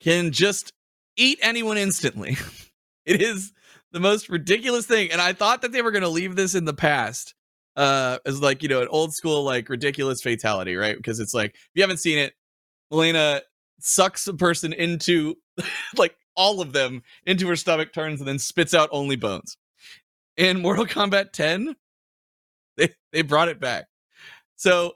[0.00, 0.72] can just
[1.16, 2.36] eat anyone instantly.
[3.06, 3.52] it is
[3.92, 5.10] the most ridiculous thing.
[5.10, 7.34] And I thought that they were going to leave this in the past
[7.76, 10.96] uh, as like, you know, an old school, like ridiculous fatality, right?
[10.96, 12.34] Because it's like, if you haven't seen it,
[12.92, 13.40] Mileena
[13.80, 15.36] sucks a person into
[15.96, 19.56] like all of them into her stomach, turns, and then spits out only bones.
[20.36, 21.74] In Mortal Kombat 10,
[22.76, 23.86] they, they brought it back.
[24.56, 24.94] So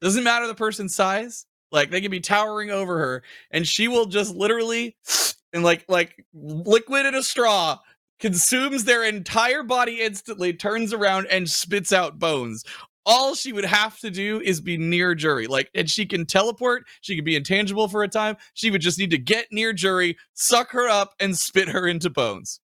[0.00, 1.46] doesn't matter the person's size.
[1.72, 4.96] Like they can be towering over her, and she will just literally
[5.52, 7.78] and like like liquid in a straw
[8.18, 12.64] consumes their entire body instantly, turns around and spits out bones.
[13.06, 15.46] All she would have to do is be near Juri.
[15.46, 18.36] Like, and she can teleport, she can be intangible for a time.
[18.54, 22.10] She would just need to get near Juri, suck her up, and spit her into
[22.10, 22.60] bones.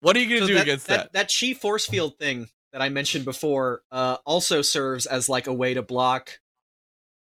[0.00, 1.30] What are you gonna So do that, against that, that?
[1.30, 5.52] that chi force field thing that I mentioned before uh, also serves as like a
[5.52, 6.38] way to block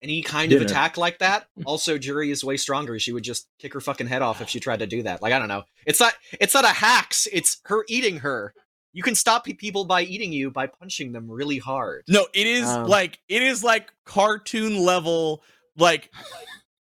[0.03, 1.47] any kind of attack like that.
[1.64, 2.99] Also, Juri is way stronger.
[2.99, 5.22] She would just kick her fucking head off if she tried to do that.
[5.22, 5.64] Like I don't know.
[5.86, 6.14] It's not.
[6.40, 7.26] It's not a hacks.
[7.32, 8.53] It's her eating her.
[8.97, 12.05] You can stop people by eating you by punching them really hard.
[12.09, 15.42] No, it is Um, like it is like cartoon level,
[15.76, 16.11] like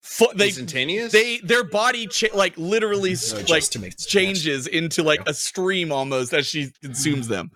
[0.02, 1.10] fo- they Instantaneous.
[1.12, 5.02] they their body cha- like literally s- No, like just to make this changes into
[5.02, 7.50] like a stream almost as she consumes them.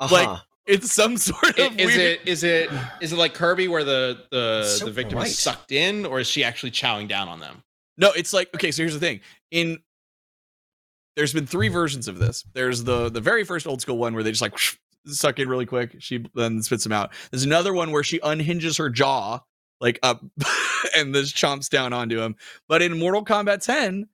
[0.00, 0.14] Uh-huh.
[0.14, 2.00] like, It's some sort of is weird.
[2.00, 2.70] it is it
[3.02, 5.28] is it like Kirby where the the So the victim bright.
[5.28, 7.62] is sucked in, or is she actually chowing down on them?
[7.98, 8.70] No, it's like okay.
[8.70, 9.20] So here's the thing.
[9.50, 9.78] In
[11.16, 12.44] there's been three versions of this.
[12.54, 14.54] There's the the very first old school one where they just like
[15.06, 15.96] suck in really quick.
[15.98, 17.12] She then spits them out.
[17.30, 19.40] There's another one where she unhinges her jaw
[19.80, 20.22] like up
[20.96, 22.36] and this chomps down onto him.
[22.68, 24.08] But in Mortal Kombat 10,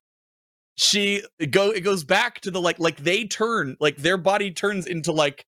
[0.77, 4.51] she it go it goes back to the like like they turn like their body
[4.51, 5.45] turns into like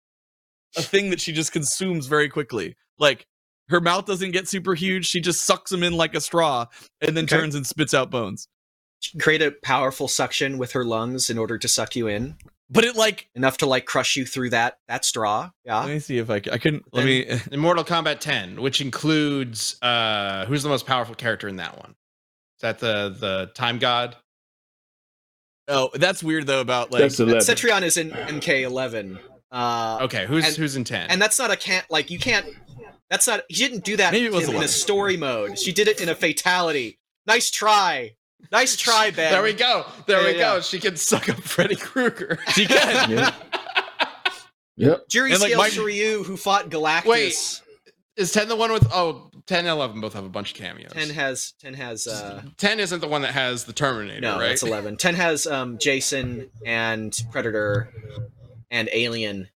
[0.76, 2.76] a thing that she just consumes very quickly.
[2.98, 3.26] Like
[3.68, 5.07] her mouth doesn't get super huge.
[5.07, 6.66] She just sucks them in like a straw
[7.01, 7.36] and then Okay.
[7.38, 8.48] turns and spits out bones.
[9.01, 12.36] She can create a powerful suction with her lungs in order to suck you in,
[12.70, 15.51] But it like enough to like crush you through that that straw.
[15.64, 15.80] Yeah.
[15.80, 18.80] Let me see if I can, I couldn't let me In Mortal Kombat 10, which
[18.80, 21.90] includes uh who's the most powerful character in that one?
[22.59, 24.16] Is that the the time god?
[25.68, 27.40] Oh, that's weird though about like That's eleven.
[27.40, 29.18] Cetrion is in MK11.
[29.53, 31.11] Uh, Okay, who's And- who's in 10?
[31.11, 32.46] and that's not a can't like you can't.
[33.09, 33.42] That's not.
[33.48, 35.59] He didn't do that Maybe it was in, in a story mode.
[35.59, 37.01] She did it in a fatality.
[37.26, 38.14] Nice try.
[38.53, 39.32] Nice try, Ben.
[39.32, 39.84] there we go.
[40.07, 40.61] There we Yeah, go.
[40.61, 42.38] She can suck up Freddy Krueger.
[42.55, 43.11] she can.
[43.11, 43.34] Yeah.
[44.76, 45.09] Yep.
[45.11, 47.05] Juri And, like, Scale Mike- Shiryu, who fought Galactus.
[47.05, 47.61] Wait.
[48.16, 50.93] Is 10 the one with oh 10 and 11 both have a bunch of cameos.
[50.93, 54.49] Ten has ten has uh 10 isn't the one that has the Terminator, no, right?
[54.49, 54.97] that's eleven.
[54.97, 57.91] Ten has um Jason and Predator
[58.70, 59.49] and Alien.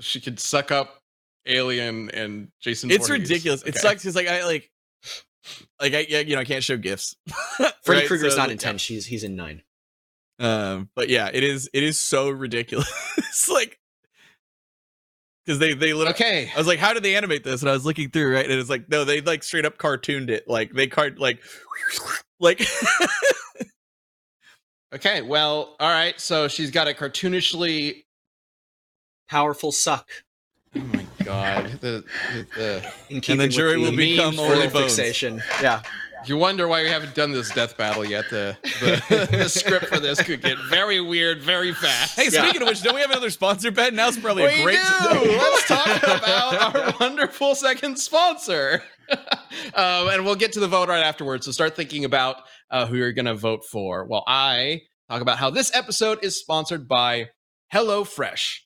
[0.00, 1.00] She could suck up
[1.46, 2.90] Alien and Jason.
[2.90, 3.28] It's Voorhees.
[3.28, 3.62] ridiculous.
[3.64, 4.70] It sucks because like I like
[5.80, 7.16] like I yeah, you know I can't show gifs.
[7.56, 8.06] Freddy Right?
[8.08, 8.78] Krueger's So, not in ten.
[8.78, 9.62] She's he's in nine.
[10.38, 12.90] Um, but yeah, it is it is so ridiculous.
[13.18, 13.78] it's like
[15.44, 16.10] because they they literally.
[16.14, 16.50] Okay.
[16.54, 17.62] I was like, how did they animate this?
[17.62, 18.48] And I was looking through, right?
[18.48, 20.48] And it's like, no, they like straight up cartooned it.
[20.48, 21.42] Like they cart like
[22.40, 22.66] like
[24.94, 25.22] Okay.
[25.22, 26.18] Well, all right.
[26.20, 28.04] So she's got a cartoonishly.
[29.28, 30.08] Powerful suck.
[31.24, 31.70] My god.
[31.80, 32.04] The,
[32.34, 34.96] the, the In keeping then with Juri will the become memes only bones.
[34.96, 35.42] fixation.
[35.60, 35.82] Yeah.
[36.26, 38.24] you wonder why we haven't done this death battle yet.
[38.30, 42.14] The the, the script for this could get very weird very fast.
[42.16, 43.94] Hey, speaking of which, don't we have another sponsor, Ben?
[43.96, 44.76] Now's probably we a great.
[44.76, 45.36] do.
[45.38, 48.82] Let's talk about our wonderful second sponsor.
[49.74, 51.46] um, and we'll get to the vote right afterwards.
[51.46, 52.36] So start thinking about
[52.70, 54.06] uh, who you're going to vote for.
[54.06, 57.30] While I talk about how this episode is sponsored by
[57.74, 58.58] HelloFresh.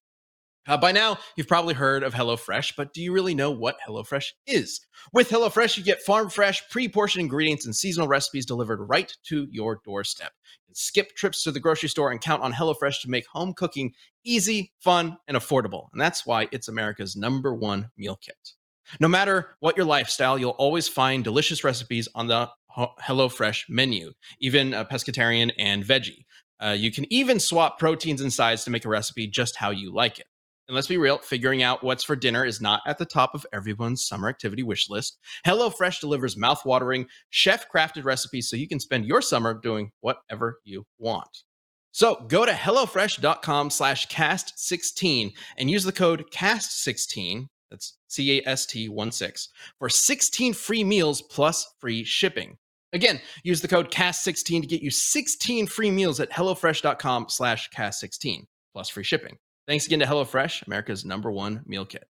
[0.67, 4.33] Uh, by now, you've probably heard of HelloFresh, but do you really know what HelloFresh
[4.47, 4.81] is?
[5.13, 9.47] With HelloFresh, you get farm fresh, pre portioned ingredients and seasonal recipes delivered right to
[9.51, 10.33] your doorstep.
[10.73, 13.93] Skip trips to the grocery store and count on HelloFresh to make home cooking
[14.25, 15.87] easy, fun, and affordable.
[15.93, 18.53] And that's why it's America's number one meal kit.
[19.01, 24.73] No matter what your lifestyle, you'll always find delicious recipes on the HelloFresh menu, even
[24.73, 26.25] pescatarian and veggie.
[26.63, 29.93] Uh, you can even swap proteins and sides to make a recipe just how you
[29.93, 30.27] like it.
[30.69, 33.47] And let's be real, figuring out what's for dinner is not at the top of
[33.53, 35.19] everyone's summer activity wish list.
[35.47, 41.45] HelloFresh delivers mouth-watering, chef-crafted recipes so you can spend your summer doing whatever you want.
[41.93, 49.49] So go to HelloFresh.com slash cast16 and use the code CAST16, that's C-A-S-T-1-6,
[49.79, 52.57] for 16 free meals plus free shipping.
[52.93, 58.47] Again, use the code CAST16 to get you 16 free meals at HelloFresh.com slash cast16
[58.73, 59.37] plus free shipping.
[59.67, 62.05] Thanks again to HelloFresh, America's number one meal kit.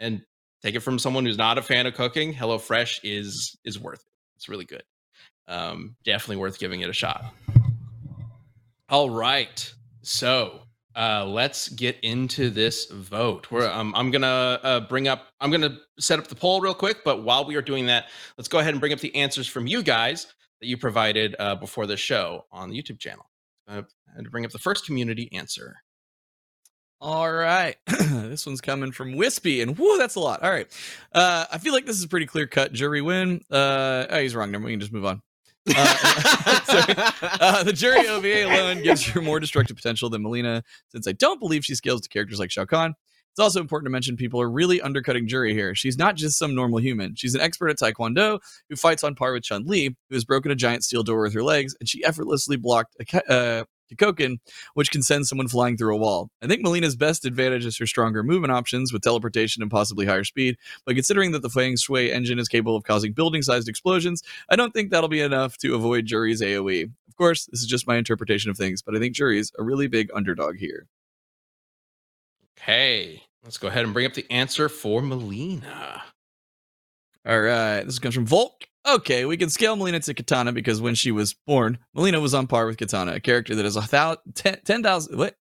[0.00, 0.22] And
[0.62, 4.12] take it from someone who's not a fan of cooking, HelloFresh is is worth it.
[4.36, 4.82] It's really good.
[5.48, 7.34] Um, definitely worth giving it a shot.
[8.88, 9.72] All right.
[10.02, 10.62] So
[10.96, 13.50] uh, let's get into this vote.
[13.50, 15.28] We're, um, I'm gonna uh, bring up.
[15.40, 17.04] I'm gonna set up the poll real quick.
[17.04, 18.06] But while we are doing that,
[18.36, 20.26] let's go ahead and bring up the answers from you guys
[20.60, 23.28] that you provided uh, before the show on the YouTube channel.
[23.68, 23.82] Uh,
[24.16, 25.76] and bring up the first community answer.
[27.02, 27.74] All right.
[27.86, 30.40] this one's coming from Wispy, and whoa, that's a lot.
[30.40, 30.68] All right.
[31.12, 33.40] Uh, I feel like this is pretty clear cut Juri win.
[33.50, 34.66] Uh, oh, he's wrong number.
[34.66, 35.20] We can just move on.
[35.76, 37.08] Uh.
[37.22, 41.40] Uh, the Juri OVA alone gives her more destructive potential than Mileena, since I don't
[41.40, 42.94] believe she scales to characters like Shao Kahn.
[43.32, 45.74] It's also important to mention people are really undercutting Juri here.
[45.74, 47.14] She's not just some normal human.
[47.16, 48.38] She's an expert at Taekwondo
[48.68, 51.34] who fights on par with Chun Li, who has broken a giant steel door with
[51.34, 54.38] her legs, and she effortlessly blocked a uh, Kikoken,
[54.74, 56.30] which can send someone flying through a wall.
[56.42, 60.24] I think Mileena's best advantage is her stronger movement options with teleportation and possibly higher
[60.24, 64.22] speed, but considering that the Feng Shui engine is capable of causing building sized explosions,
[64.48, 66.84] I don't think that'll be enough to avoid Juri's AoE.
[67.08, 69.86] Of course, this is just my interpretation of things, but I think Juri's a really
[69.86, 70.86] big underdog here.
[72.58, 76.00] Okay, let's go ahead and bring up the answer for Mileena.
[77.26, 78.66] All right, this comes from Volk.
[78.88, 82.46] Okay, we can scale Mileena to Katana because when she was born, Mileena was on
[82.48, 85.36] par with Katana, a character that has a thou- ten, 10,000, what?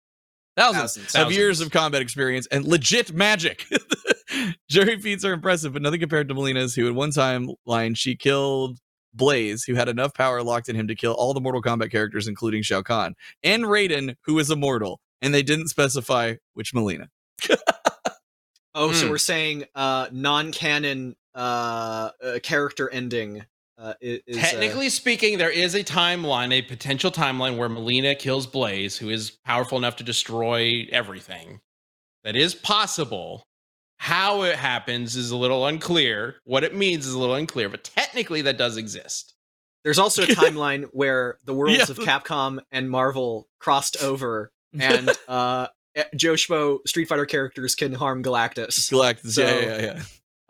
[0.58, 1.16] Thousands, Thousands.
[1.26, 3.66] of years of combat experience and legit magic.
[4.70, 8.16] Juri feats are impressive, but nothing compared to Mileena's, who at one time line she
[8.16, 8.78] killed
[9.14, 12.28] Blaze, who had enough power locked in him to kill all the Mortal Kombat characters,
[12.28, 15.00] including Shao Kahn, and Raiden, who is immortal.
[15.22, 17.08] And they didn't specify which Mileena.
[18.74, 19.12] Oh, so Hmm.
[19.12, 23.46] we're saying uh, non-canon uh, uh, character ending
[23.78, 28.46] uh, is uh, Technically speaking, there is a timeline, a potential timeline where Mileena kills
[28.46, 31.62] Blaze, who is powerful enough to destroy everything.
[32.24, 33.44] That is possible.
[33.98, 36.36] How it happens is a little unclear.
[36.44, 39.34] What it means is a little unclear, but technically that does exist.
[39.84, 41.84] There's also a timeline where the worlds Yeah.
[41.90, 47.94] of Capcom and Marvel crossed over, and uh, eh, Joe Schmo Street Fighter characters can
[47.94, 48.92] harm Galactus.
[48.92, 49.32] Galactus.
[49.32, 50.02] So- yeah, yeah, yeah.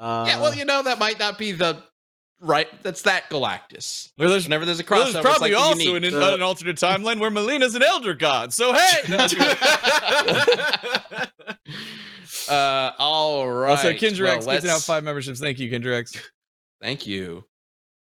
[0.02, 1.78] Uh, yeah, well, you know, that might not be the
[2.40, 2.68] right.
[2.82, 4.10] That's that Galactus.
[4.18, 6.14] Well, there's Whenever there's a Well, crossover, there's probably it's like also unique.
[6.14, 8.52] an, Uh, an alternate timeline where Mileena's an elder god.
[8.52, 9.02] So hey,
[12.50, 13.72] uh, all right.
[13.72, 15.40] also Kindrex well, gets let's- out five memberships.
[15.40, 16.18] Thank you, Kindrex.
[16.82, 17.46] Thank you.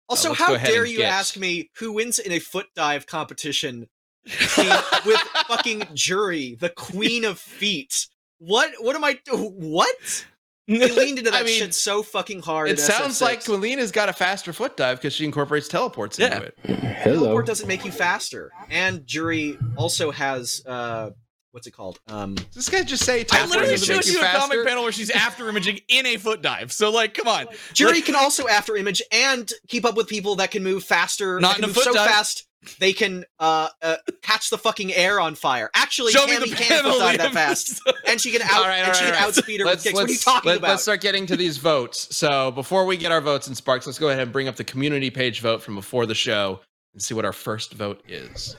[0.09, 3.87] also, let's how dare you get- ask me who wins in a foot dive competition
[4.25, 8.07] with fucking Juri, the queen of feet?
[8.39, 8.71] What?
[8.79, 9.19] What am I?
[9.31, 10.25] What?
[10.67, 12.69] They leaned into that I mean, shit so fucking hard.
[12.69, 13.21] It sounds SF6.
[13.21, 16.57] like Mileena's got a faster foot dive because she incorporates teleports into it.
[16.63, 17.19] Hello.
[17.19, 21.09] teleport doesn't make you faster, and Juri also has uh,
[21.51, 21.99] what's it called?
[22.07, 24.91] Um, this guy just say I literally doesn't showed you you a comic panel where
[24.91, 26.71] she's after imaging in a foot dive.
[26.71, 27.47] So like, come on.
[27.73, 31.39] Juri Like- can also after image and keep up with people that can move faster.
[31.39, 32.09] Not in a foot so dive.
[32.09, 32.47] fast
[32.79, 35.69] they can uh, uh, catch the fucking air on fire.
[35.73, 36.91] Actually, Show me Cammy the can panel.
[36.91, 37.33] foot dive that Liam.
[37.33, 39.37] fast, and she can out All right, all and she right, can all right.
[39.37, 39.93] outspeed her with Let's, kicks.
[39.95, 40.71] What are you let's, talking let, about?
[40.71, 42.15] us start getting to these votes.
[42.15, 44.63] So before we get our votes in Sparx, let's go ahead and bring up the
[44.63, 46.59] community page vote from before the show
[46.93, 48.55] and see what our first vote is.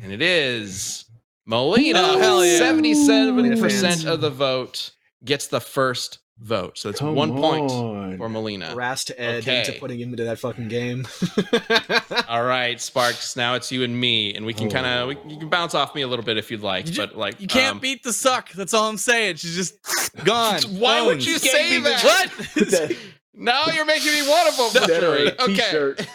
[0.00, 1.06] And it is
[1.48, 1.94] Mileena.
[1.96, 2.58] Oh, hell yeah.
[2.58, 3.60] Seventy-seven Fans.
[3.60, 4.92] percent of the vote
[5.24, 6.78] gets the first vote.
[6.78, 8.72] So it's Come one point for Mileena.
[8.72, 9.60] Harassed Ed Okay.
[9.60, 11.06] into putting him into that fucking game.
[12.28, 13.36] All right, Sparx.
[13.36, 16.02] Now it's you and me, and we can kind of you can bounce off me
[16.02, 18.50] a little bit if you'd like, You but like You can't um, beat the suck.
[18.52, 19.36] That's all I'm saying.
[19.36, 20.60] She's just gone.
[20.78, 21.26] Why would Bones.
[21.26, 22.88] you Can't say beat the- that?
[22.88, 22.96] What?
[23.40, 25.28] Now you're making me want to vote for That or Juri.
[25.28, 26.08] a Okay, t-shirt.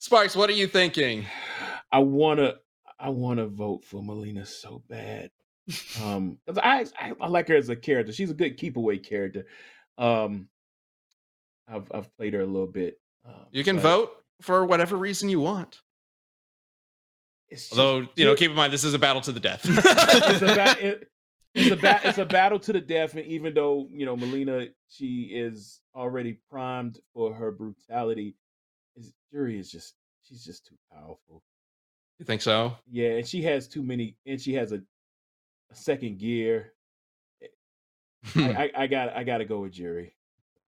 [0.00, 0.36] Sparx.
[0.36, 1.26] What are you thinking?
[1.90, 2.54] I wanna
[3.00, 5.30] I wanna vote for Mileena so bad.
[6.02, 8.12] Um I, I I like her as a character.
[8.12, 9.46] She's a good keep away character.
[9.98, 10.48] Um
[11.68, 12.98] I've I've played her a little bit.
[13.26, 14.10] Um, You can vote
[14.42, 15.80] for whatever reason you want.
[17.50, 19.60] just- Although you know, keep in mind this is a battle to the death.
[19.68, 21.06] it's a ba- it-
[21.52, 24.68] it's a ba- it's a battle to the death, and even though you know Mileena,
[24.88, 28.36] she is already primed for her brutality.
[28.94, 31.42] Is Juri is just she's just too powerful.
[32.20, 32.76] you think so?
[32.88, 34.80] Yeah, and she has too many, and she has a
[35.72, 36.72] second gear.
[38.32, 38.40] Hmm.
[38.44, 40.12] I, I, I got I got to go with Juri.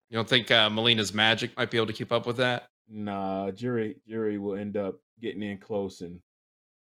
[0.08, 2.68] you don't think uh, Mileena's magic might be able to keep up with that?
[2.88, 6.20] Nah, Juri Juri will end up getting in close and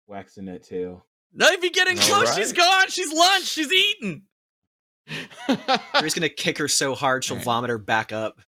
[0.06, 1.04] waxing that tail.
[1.32, 2.28] Not even getting All close.
[2.30, 2.36] right.
[2.38, 2.88] She's gone.
[2.88, 3.44] She's lunch.
[3.44, 4.22] She's eaten.
[5.98, 7.44] Juri's gonna kick her so hard she'll Alright.
[7.44, 8.40] vomit her back up.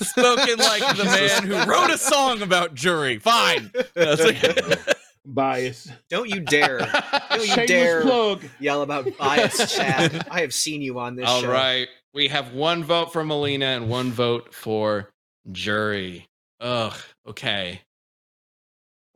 [0.00, 1.04] Spoken like the
[1.44, 3.18] man who wrote a song about Juri.
[3.18, 3.70] Fine.
[3.94, 4.97] That's like-
[5.34, 5.90] Bias.
[6.08, 6.78] Don't you dare
[7.30, 8.42] Don't you Shameless dare plug.
[8.60, 10.26] yell about bias, Chad.
[10.30, 11.50] I have seen you on this All show.
[11.52, 15.10] right, we have one vote for Mileena and one vote for
[15.52, 16.26] Juri.
[16.60, 16.94] Ugh.
[17.26, 17.80] Okay.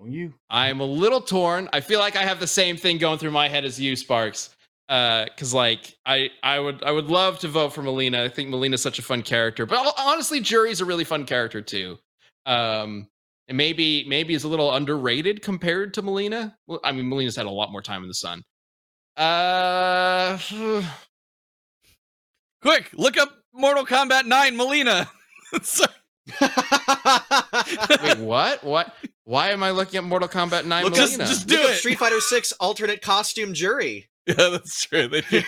[0.01, 0.35] On you.
[0.51, 1.69] I'm a little torn.
[1.73, 4.51] I feel like I have the same thing going through my head as you, Sparx.
[4.89, 8.21] Uh, cause like I, I would, I would love to vote for Mileena.
[8.21, 11.99] I think Mileena's such a fun character, but honestly, Juri's a really fun character too.
[12.45, 13.09] Um,
[13.49, 16.55] and maybe, maybe is a little underrated compared to Mileena.
[16.67, 18.43] Well, I mean, Mileena's had a lot more time in the sun.
[19.17, 20.39] Uh,
[22.63, 25.09] Quick, look up Mortal Kombat 9 Mileena.
[25.63, 25.91] Sorry.
[28.03, 28.63] Wait, what?
[28.65, 28.95] What?
[29.25, 31.27] Why am I looking at Mortal Kombat 9 Look, just- Mileena?
[31.27, 31.77] just- Look Do up it.
[31.77, 34.09] Street Fighter Six alternate costume Juri.
[34.27, 35.09] yeah, that's true.
[35.09, 35.43] They do.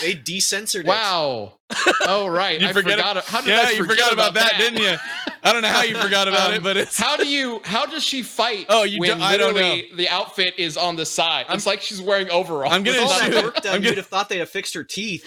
[0.00, 0.88] They decensored it.
[0.88, 1.58] Wow.
[2.02, 2.60] Oh right.
[2.60, 3.24] You I forget forgot.
[3.24, 4.94] How did yeah, I you forgot about that, didn't you?
[5.42, 7.60] I don't know how you forgot about Um, it, but it's How do you?
[7.64, 8.66] How does she fight?
[8.68, 9.80] Oh, you when don't- I don't know.
[9.96, 11.46] the outfit is on the side.
[11.48, 12.72] I'm- it's like she's wearing overalls.
[12.72, 14.74] I'm With gonna all that work done, I'm you'd gonna- have thought they'd have fixed
[14.74, 15.24] her teeth.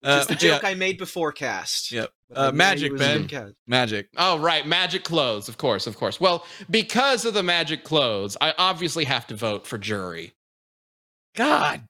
[0.00, 1.90] Which uh, is the joke I made before cast.
[1.90, 2.10] Yep.
[2.34, 3.54] Uh, magic, he was a Ben.
[3.66, 4.08] magic.
[4.18, 6.20] Oh right, magic clothes, of course, of course.
[6.20, 10.34] Well, because of the magic clothes, I obviously have to vote for Juri.
[11.34, 11.84] God.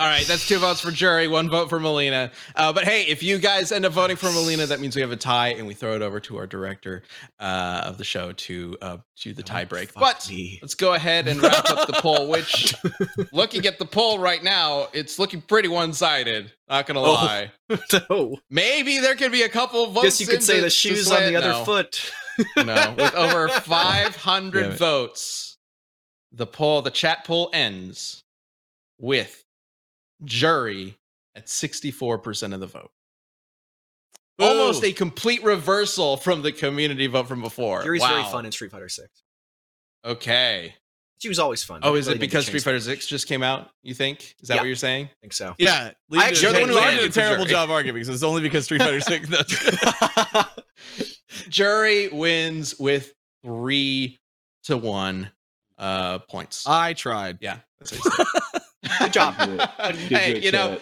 [0.00, 2.32] All right, that's two votes for Juri, one vote for Mileena.
[2.56, 5.12] Uh, but hey, if you guys end up voting for Mileena, that means we have
[5.12, 7.02] a tie, and we throw it over to our director
[7.38, 9.92] uh, of the show to uh, to the tie break.
[9.92, 10.58] But me.
[10.62, 12.28] let's go ahead and wrap up the poll.
[12.30, 12.74] Which,
[13.32, 16.50] looking at the poll right now, it's looking pretty one sided.
[16.66, 17.12] Not gonna Oh.
[17.12, 17.52] lie.
[18.08, 18.38] no.
[18.48, 20.04] Maybe there could be a couple of votes.
[20.04, 21.64] Guess you could say the shoes on the other No.
[21.64, 22.10] foot.
[22.56, 25.58] No, with over 500 votes,
[26.32, 28.22] the poll, the chat poll ends
[28.98, 29.39] with
[30.24, 30.98] Juri
[31.34, 32.90] at 64% of the vote.
[34.38, 37.82] Almost a complete reversal from the community vote from before.
[37.82, 38.08] Juri's wow.
[38.08, 39.22] very fun in Street Fighter Six.
[40.04, 40.74] Okay.
[41.18, 41.80] She was always fun.
[41.82, 44.34] Oh, is really it because Street Fighter 6 just came out, you think?
[44.40, 44.60] Is that Yeah.
[44.62, 45.04] what you're saying?
[45.04, 45.54] I think so.
[45.58, 47.54] Yeah, Lee I actually- did, You're the one who did a terrible Juri.
[47.54, 49.28] job arguing because it's only because Street Fighter Six.
[49.28, 50.46] That's
[51.50, 53.12] Jury wins with
[53.44, 54.18] three
[54.64, 55.30] to one
[55.76, 56.66] uh points.
[56.66, 57.36] I tried.
[57.42, 57.58] yeah.
[58.98, 59.68] That's what he said.
[59.78, 60.08] Good job.
[60.08, 60.78] Hey, you know,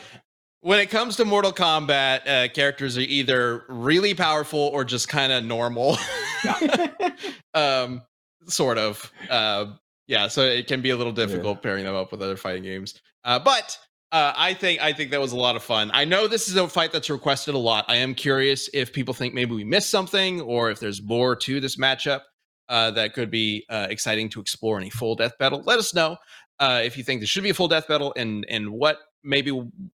[0.61, 5.33] when it comes to Mortal Kombat, uh, characters are either really powerful or just kind
[5.33, 5.97] of normal.
[7.55, 8.03] um,
[8.47, 9.13] sort of.
[9.31, 9.73] Uh,
[10.07, 12.95] yeah, so it can be a little difficult pairing them up with other fighting games.
[13.25, 13.79] Uh, but
[14.11, 15.91] uh, I think I think that was a lot of fun.
[15.93, 17.85] I know this is a fight that's requested a lot.
[17.89, 21.61] I am curious if people think maybe we missed something or if there's more to
[21.61, 22.23] this matchup
[22.71, 25.63] uh, that could be uh, exciting to explore in a full death battle.
[25.67, 26.17] Let us know
[26.61, 29.51] uh, if you think there should be a full death battle and and what maybe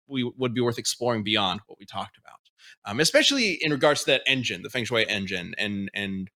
[0.07, 2.39] we would be worth exploring beyond what we talked about,
[2.86, 6.30] um, especially in regards to that engine, the Feng Shui engine, and and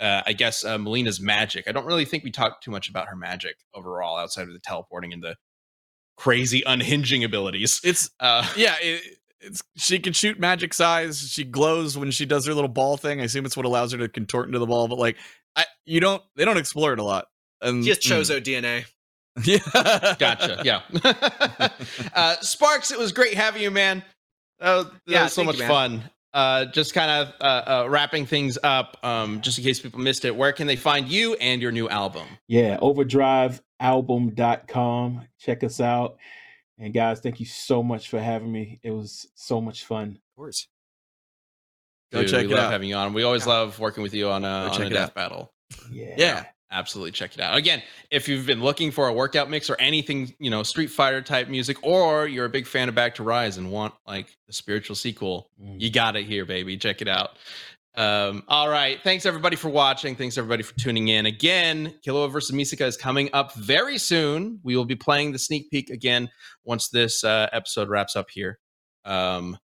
[0.00, 1.66] uh, I guess uh, Mileena's magic.
[1.68, 4.60] I don't really think we talked too much about her magic overall, outside of the
[4.60, 5.36] teleporting and the
[6.16, 7.80] crazy unhinging abilities.
[7.84, 8.74] It's Uh, yeah.
[8.80, 11.30] It, it's she can shoot magic size.
[11.30, 13.20] She glows when she does her little ball thing.
[13.20, 14.88] I assume it's what allows her to contort into the ball.
[14.88, 15.16] But like,
[15.54, 17.26] I you don't they don't explore it a lot.
[17.60, 18.86] And She has Chozo DNA.
[19.44, 19.58] Yeah,
[20.18, 20.62] gotcha.
[20.64, 20.80] Yeah.
[22.14, 24.02] uh, Sparx, it was great having you, man.
[24.60, 26.02] Uh, that Yeah, was so much you, fun.
[26.32, 27.44] Uh, just kind of uh,
[27.84, 30.34] uh, wrapping things up, um, just in case people missed it.
[30.34, 32.26] Where can they find you and your new album?
[32.48, 35.28] Yeah, overdrivealbum.com.
[35.38, 36.16] Check us out.
[36.78, 38.80] And guys, thank you so much for having me.
[38.82, 40.10] It was so much fun.
[40.10, 40.66] Of course.
[42.12, 42.72] Go Dude, check we it love out.
[42.72, 43.14] having you on.
[43.14, 43.52] We always Yeah.
[43.54, 45.14] love working with you on a, on check a it death out.
[45.14, 45.52] battle.
[45.90, 46.14] Yeah.
[46.18, 46.44] yeah.
[46.72, 47.56] Absolutely check it out.
[47.56, 51.22] Again, if you've been looking for a workout mix or anything, you know, Street Fighter
[51.22, 54.52] type music, or you're a big fan of Back to Rise and want like the
[54.52, 55.80] spiritual sequel, Mm.
[55.80, 56.76] you got it here, baby.
[56.76, 57.38] Check it out.
[57.94, 59.00] Um, all right.
[59.02, 60.16] Thanks everybody for watching.
[60.16, 61.24] Thanks everybody for tuning in.
[61.26, 64.60] Again, Killua versus Misaka is coming up very soon.
[64.64, 66.28] We will be playing the sneak peek again
[66.64, 68.58] once this uh, episode wraps up here.
[69.06, 69.56] Um,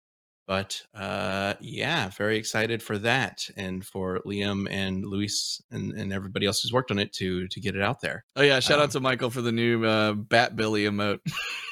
[0.52, 6.44] but uh, yeah, very excited for that and for Liam and Luis and, and everybody
[6.44, 8.22] else who's worked on it to to get it out there.
[8.36, 11.20] Oh yeah, shout Um, out to Michael for the new uh, Bat Billy emote.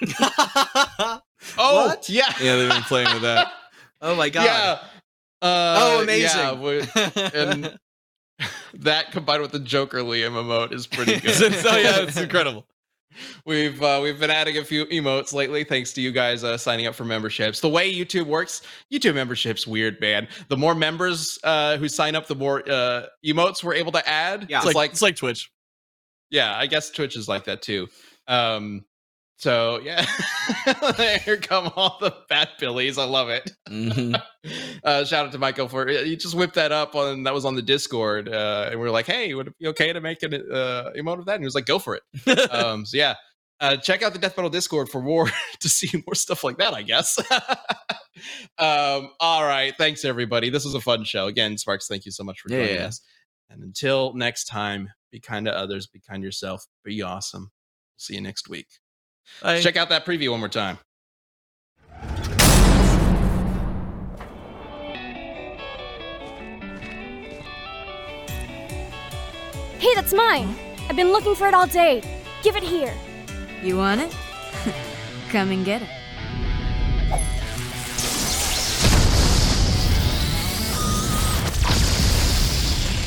[1.59, 2.09] Oh, What?
[2.09, 3.49] yeah, Yeah, they've been playing with that.
[4.03, 4.45] oh my god.
[4.45, 4.79] yeah.
[5.43, 6.39] Uh, Oh, amazing.
[6.39, 7.79] Yeah, and
[8.75, 11.35] that combined with the Joker Liam emote is pretty good.
[11.67, 12.67] oh yeah, it's incredible.
[13.45, 16.87] We've uh, we've been adding a few emotes lately, thanks to you guys uh, signing
[16.87, 17.61] up for memberships.
[17.61, 20.29] The way YouTube works, YouTube memberships weird, man.
[20.49, 24.47] The more members uh, who sign up, the more uh, emotes we're able to add.
[24.49, 24.59] Yeah.
[24.59, 25.51] It's it's like, it's like Twitch.
[26.31, 27.89] yeah, I guess Twitch is like that too.
[28.29, 28.85] Um,
[29.41, 30.05] so yeah,
[31.25, 32.99] here come all the fat billies.
[32.99, 33.51] I love it.
[33.69, 34.21] Mhm.
[34.83, 37.57] Uh, shout out to Michael for you just whipped that up on that was on
[37.57, 40.33] the Discord, uh, and we are like, hey, would it be okay to make an
[40.33, 41.35] uh, emote of that?
[41.35, 42.51] And he was like, go for it.
[42.51, 43.17] um, so yeah,
[43.61, 45.29] uh, check out the Death Battle Discord for more
[45.61, 46.73] to see more stuff like that.
[46.73, 47.19] I guess.
[48.59, 50.49] um, all right, thanks everybody.
[50.49, 51.27] This was a fun show.
[51.27, 52.87] Again, Sparx, thank you so much for Yeah, joining yeah.
[52.87, 53.03] us.
[53.51, 57.51] And until next time, be kind to others, be kind to yourself, be awesome.
[57.99, 58.69] See you next week.
[59.43, 59.61] Bye.
[59.61, 60.79] Check out that preview one more time.
[69.79, 70.55] Hey, that's mine.
[70.89, 72.03] I've been looking for it all day.
[72.43, 72.95] Give it here.
[73.63, 74.15] You want it?
[75.31, 75.89] Come and get it.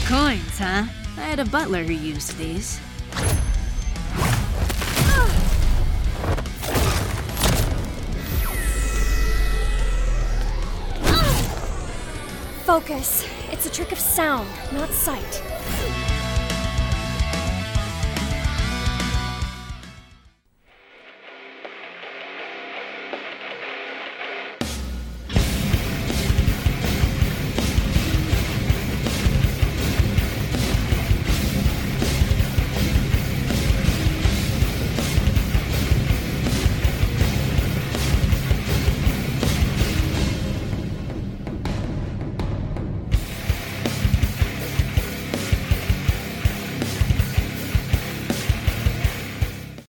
[0.08, 0.86] Coins, huh?
[1.18, 2.80] I had a butler who used these.
[12.66, 13.28] Focus.
[13.52, 16.03] It's a trick of sound, not sight.